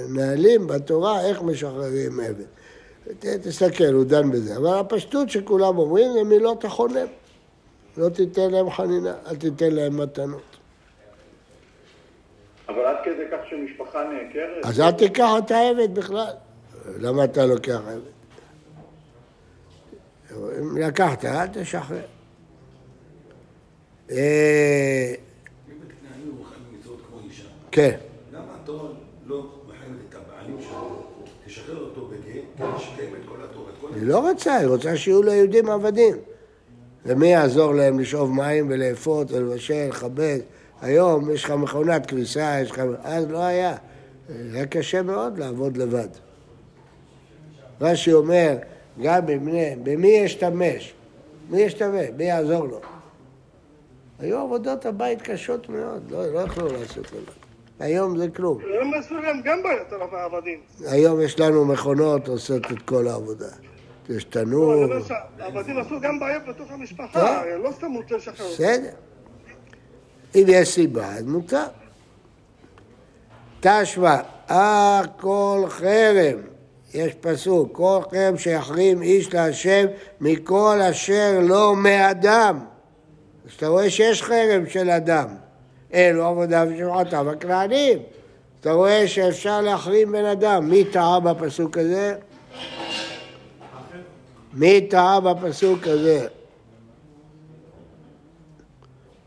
נהלים 0.09 0.67
בתורה 0.67 1.21
איך 1.21 1.43
משחררים 1.43 2.21
עבד. 2.21 2.45
ת- 3.19 3.27
תסתכל, 3.27 3.85
הוא 3.95 4.05
דן 4.05 4.31
בזה. 4.31 4.57
אבל 4.57 4.79
הפשטות 4.79 5.31
שכולם 5.31 5.79
אומרים 5.79 6.13
זה 6.13 6.25
מילות 6.25 6.65
החונם. 6.65 7.07
לא 7.97 8.09
תיתן 8.09 8.51
להם 8.51 8.71
חנינה, 8.71 9.15
אל 9.27 9.37
תיתן 9.37 9.71
להם 9.73 10.01
מתנות. 10.01 10.43
אבל 12.69 12.85
עד 12.85 12.97
כדי 13.05 13.23
כך 13.33 13.39
שמשפחה 13.51 14.05
נעקרת? 14.05 14.65
אז 14.65 14.81
אל 14.81 14.91
תיקח 14.91 15.29
את 15.39 15.51
העבד 15.51 15.95
בכלל. 15.95 16.33
למה 16.99 17.25
אתה 17.25 17.47
לוקח 17.47 17.81
עבד? 17.89 18.01
אם 20.61 20.77
לקחת, 20.79 21.25
אל 21.25 21.47
תשחרר. 21.47 21.97
אה, 21.99 22.03
אם 22.03 22.07
בתנאים 22.07 22.07
הוא 22.07 22.07
חייב 22.07 22.07
במצוות 22.07 22.07
כמו 22.07 22.07
אישה. 22.07 23.98
כן, 27.71 27.97
למה 28.33 28.45
התורה 28.63 28.89
לא 29.27 29.47
מחייבת 29.69 29.97
את 30.09 30.15
הבעלים 30.15 30.57
שלו, 30.69 31.03
תשחרר 31.47 31.79
אותו 31.79 32.07
בגט, 32.07 32.43
כדי 32.57 32.67
שיקיים 32.79 33.15
את 33.15 33.29
כל 33.29 33.45
התורה, 33.45 33.71
היא 33.95 34.03
לא 34.03 34.31
רוצה, 34.31 34.57
היא 34.57 34.67
רוצה 34.67 34.97
שיהיו 34.97 35.23
ליהודים 35.23 35.71
עבדים. 35.71 36.17
ומי 37.07 37.27
יעזור 37.27 37.75
להם 37.75 38.01
לשאוב 38.01 38.33
מים 38.33 38.67
ולאפות 38.71 39.33
ולבשל, 39.33 39.89
לכבד? 39.89 40.39
היום 40.81 41.31
יש 41.31 41.45
לך 41.45 41.51
מכונת 41.51 42.07
כביסה, 42.07 42.61
יש 42.63 42.71
לך... 42.71 42.83
אז 43.03 43.31
לא 43.31 43.39
היה. 43.39 43.77
היה 44.53 44.67
קשה 44.67 45.03
מאוד 45.03 45.39
לעבוד 45.39 45.77
לבד. 45.77 46.09
רש"י 47.81 48.13
אומר, 48.13 48.57
גם 49.03 49.23
במי 49.83 50.09
ישתמש? 50.09 50.95
מי 51.51 51.61
ישתמש? 51.61 52.07
מי 52.17 52.25
יעזור 52.25 52.67
לו? 52.67 52.81
היו 54.19 54.39
עבודות 54.39 54.87
הבית 54.87 55.23
קשות 55.23 55.69
מאוד, 55.69 56.11
לא, 56.11 56.33
לא 56.33 56.39
יכלו 56.39 56.67
לעשות 56.73 57.13
לבד. 57.13 57.33
היום 57.81 58.19
זה 58.19 58.29
כלום. 58.37 58.59
הם 58.81 58.95
עשו 58.95 59.15
להם 59.15 59.41
גם 59.45 59.63
בעיות 59.63 59.93
על 59.93 60.01
העבדים. 60.13 60.61
היום 60.87 61.21
יש 61.21 61.41
לנו 61.41 61.65
מכונות 61.65 62.29
עושות 62.29 62.63
את 62.73 62.83
כל 62.85 63.09
העבודה. 63.09 63.49
יש 64.09 64.25
לא, 64.25 64.31
תנור, 64.31 64.75
אני 64.75 64.85
אומר 64.85 65.03
שהעבדים 65.05 65.79
עשו 65.79 66.01
גם 66.01 66.21
בעיות 66.21 66.43
בתוך 66.49 66.71
המשפחה, 66.71 67.43
לא 67.63 67.71
סתם 67.73 67.87
מותר 67.87 68.17
לשחרר. 68.17 68.47
בסדר. 68.47 68.91
אם 70.35 70.45
יש 70.49 70.69
סיבה, 70.69 71.07
אז 71.07 71.25
מותר. 71.25 71.65
תשמע, 73.61 74.17
אה 74.51 75.03
כל 75.21 75.65
חרם, 75.69 76.39
יש 76.95 77.15
פסוק, 77.21 77.77
כל 77.77 78.01
חרם 78.11 78.39
שיחרים 78.39 79.03
איש 79.03 79.35
להשם 79.35 79.87
מכל 80.21 80.79
אשר 80.91 81.39
לא 81.43 81.77
מאדם. 81.77 82.59
אז 83.49 83.55
אתה 83.55 83.69
רואה 83.69 83.91
שיש 83.91 84.23
חרם 84.23 84.67
של 84.69 84.91
אדם. 84.91 85.27
אלו 85.95 86.25
עבודה 86.25 86.65
ושמעתם 86.69 87.29
הכנענים. 87.29 87.99
אתה 88.61 88.73
רואה 88.73 89.09
שאפשר 89.09 89.61
להחרים 89.61 90.13
בן 90.13 90.25
אדם. 90.25 90.71
מי 90.71 90.85
טעה 90.85 91.21
בפסוק 91.21 91.79
הזה? 91.79 92.15
מי 94.53 94.81
טעה 94.81 95.21
בפסוק 95.21 95.87
הזה? 95.87 96.27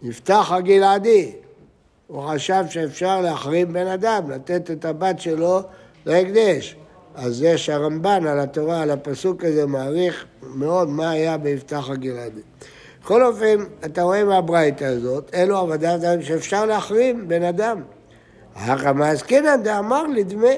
נפתח 0.02 0.52
הגלעדי. 0.52 1.32
הוא 2.08 2.30
חשב 2.30 2.64
שאפשר 2.70 3.22
להחרים 3.22 3.74
בן 3.74 3.88
אדם, 3.88 4.32
לתת 4.32 4.72
את 4.72 4.86
הבת 4.86 5.20
שלו 5.20 5.62
להקדש. 6.06 6.76
אז 7.16 7.42
יש 7.42 7.70
הרמב"ן 7.70 8.28
על 8.28 8.40
התורה, 8.40 8.82
על 8.82 8.92
הפסוק 8.92 9.44
הזה, 9.44 9.66
מעריך 9.66 10.26
מאוד 10.44 10.90
מה 10.90 11.10
היה 11.10 11.38
ביפתח 11.38 11.90
הגלעדי. 11.90 12.42
בכל 13.02 13.24
אופן, 13.24 13.64
אתה 13.86 14.02
רואה 14.02 14.24
מהברייתא 14.24 14.84
הזאת, 14.84 15.32
אלו 15.34 15.58
עבדיו 15.58 15.96
אדם 15.96 16.22
שאפשר 16.22 16.66
להחרים 16.66 17.28
בן 17.28 17.44
אדם. 17.44 17.82
החמה 18.56 19.10
עסקינן 19.10 19.64
דאמר 19.64 20.08
לדמה. 20.08 20.50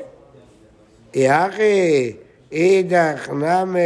יחי 1.14 2.14
אידך 2.52 3.30
נמי 3.30 3.80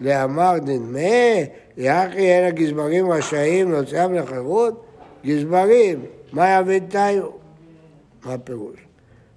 לאמר 0.00 0.58
דנמה, 0.58 1.44
יחי 1.76 2.32
אין 2.32 2.44
הגזברים 2.44 3.10
רשאים 3.10 3.72
להוציאם 3.72 4.14
לחירות? 4.14 4.84
גזברים, 5.26 6.04
מה 6.32 6.48
יעבד 6.48 6.80
תיו? 6.88 7.24
מה 8.24 8.34
הפירוש? 8.34 8.76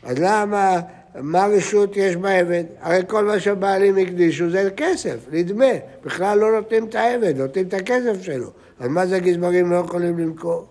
אז 0.03 0.17
למה, 0.19 0.79
מה 1.15 1.45
רשות 1.45 1.97
יש 1.97 2.15
בעבד? 2.15 2.63
הרי 2.81 3.01
כל 3.07 3.25
מה 3.25 3.39
שהבעלים 3.39 3.97
הקדישו 3.97 4.49
זה 4.49 4.69
כסף, 4.77 5.17
נדמה. 5.31 5.65
בכלל 6.05 6.39
לא 6.39 6.51
נותנים 6.51 6.85
את 6.85 6.95
העבד, 6.95 7.37
נותנים 7.37 7.67
את 7.67 7.73
הכסף 7.73 8.21
שלו. 8.21 8.49
אז 8.79 8.87
מה 8.87 9.05
זה 9.05 9.19
גזברים 9.19 9.71
לא 9.71 9.75
יכולים 9.75 10.19
למכור? 10.19 10.65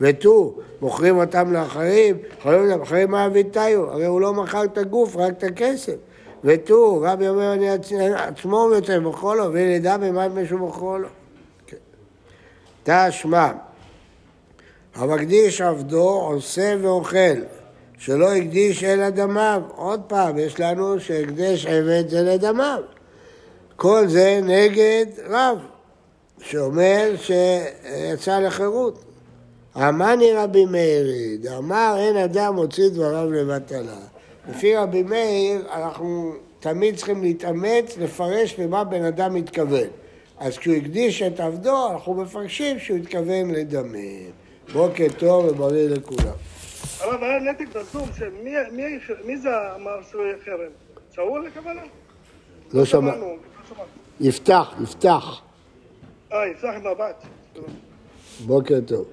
ותו, 0.00 0.54
מוכרים 0.80 1.16
אותם 1.16 1.52
לאחרים, 1.52 2.16
יכולים 2.38 2.66
לאחרים 2.66 3.10
מה 3.10 3.28
תיו? 3.52 3.90
הרי 3.90 4.06
הוא 4.06 4.20
לא 4.20 4.34
מכר 4.34 4.64
את 4.64 4.78
הגוף, 4.78 5.16
רק 5.16 5.32
את 5.38 5.44
הכסף. 5.44 5.94
ותו, 6.44 7.00
רבי 7.02 7.28
אומר, 7.28 7.52
אני 7.52 7.70
עצ- 7.70 7.92
עצמו 8.16 8.70
יוצא 8.74 8.98
מוכרו 8.98 9.34
לו, 9.34 9.58
ידע 9.58 9.96
במה 9.96 10.28
מישהו 10.28 10.58
מוכרו 10.58 10.98
לו. 10.98 11.08
תשמע, 12.82 13.50
המקדיש 14.94 15.60
עבדו 15.60 16.08
עושה 16.08 16.74
ואוכל, 16.82 17.36
שלא 17.98 18.32
הקדיש 18.32 18.84
אלא 18.84 19.10
דמיו. 19.10 19.62
עוד 19.76 20.00
פעם, 20.06 20.38
יש 20.38 20.60
לנו 20.60 21.00
שהקדש 21.00 21.66
עבד 21.66 22.08
זה 22.08 22.22
לדמיו. 22.22 22.80
כל 23.76 24.08
זה 24.08 24.40
נגד 24.42 25.06
רב, 25.28 25.58
שאומר 26.40 27.14
שיצא 27.16 28.38
לחירות. 28.38 29.04
אמני 29.76 30.32
רבי 30.32 30.64
מאירי, 30.64 31.36
דאמר 31.36 31.94
אין 31.98 32.16
אדם 32.16 32.54
מוציא 32.54 32.88
דבריו 32.88 33.32
לבטלה. 33.32 33.98
לפי 34.50 34.76
רבי 34.76 35.02
מאיר, 35.02 35.60
אנחנו 35.72 36.32
תמיד 36.60 36.96
צריכים 36.96 37.22
להתאמץ 37.22 37.96
לפרש 37.98 38.54
למה 38.58 38.84
בן 38.84 39.04
אדם 39.04 39.34
מתכוון. 39.34 39.88
אז 40.38 40.58
כשהוא 40.58 40.74
הקדיש 40.74 41.22
את 41.22 41.40
עבדו, 41.40 41.90
אנחנו 41.92 42.14
מפרשים 42.14 42.78
שהוא 42.78 42.98
התכוון 42.98 43.50
לדמם. 43.50 43.96
בוקר 44.72 45.06
טוב 45.18 45.44
ובריא 45.44 45.88
לכולם. 45.88 46.34
הרב, 47.06 47.22
היה 47.22 47.38
נתק 47.38 47.66
בזום, 47.76 48.08
מי- 49.24 49.36
זה 49.38 49.48
אמר 49.74 50.02
שהוא 50.10 50.22
חרם? 50.44 50.70
שאול 51.14 51.46
הכוונה? 51.46 51.80
לא. 52.72 52.84
שמענו, 52.84 53.08
לא 53.26 53.34
שמענו. 53.68 53.84
יפתח, 54.20 54.74
יפתח. 54.82 55.40
אה, 56.32 56.46
יפתח 56.48 56.68
עם 56.76 56.86
מבט. 56.92 57.24
בוקר 58.46 58.80
טוב. 58.86 59.04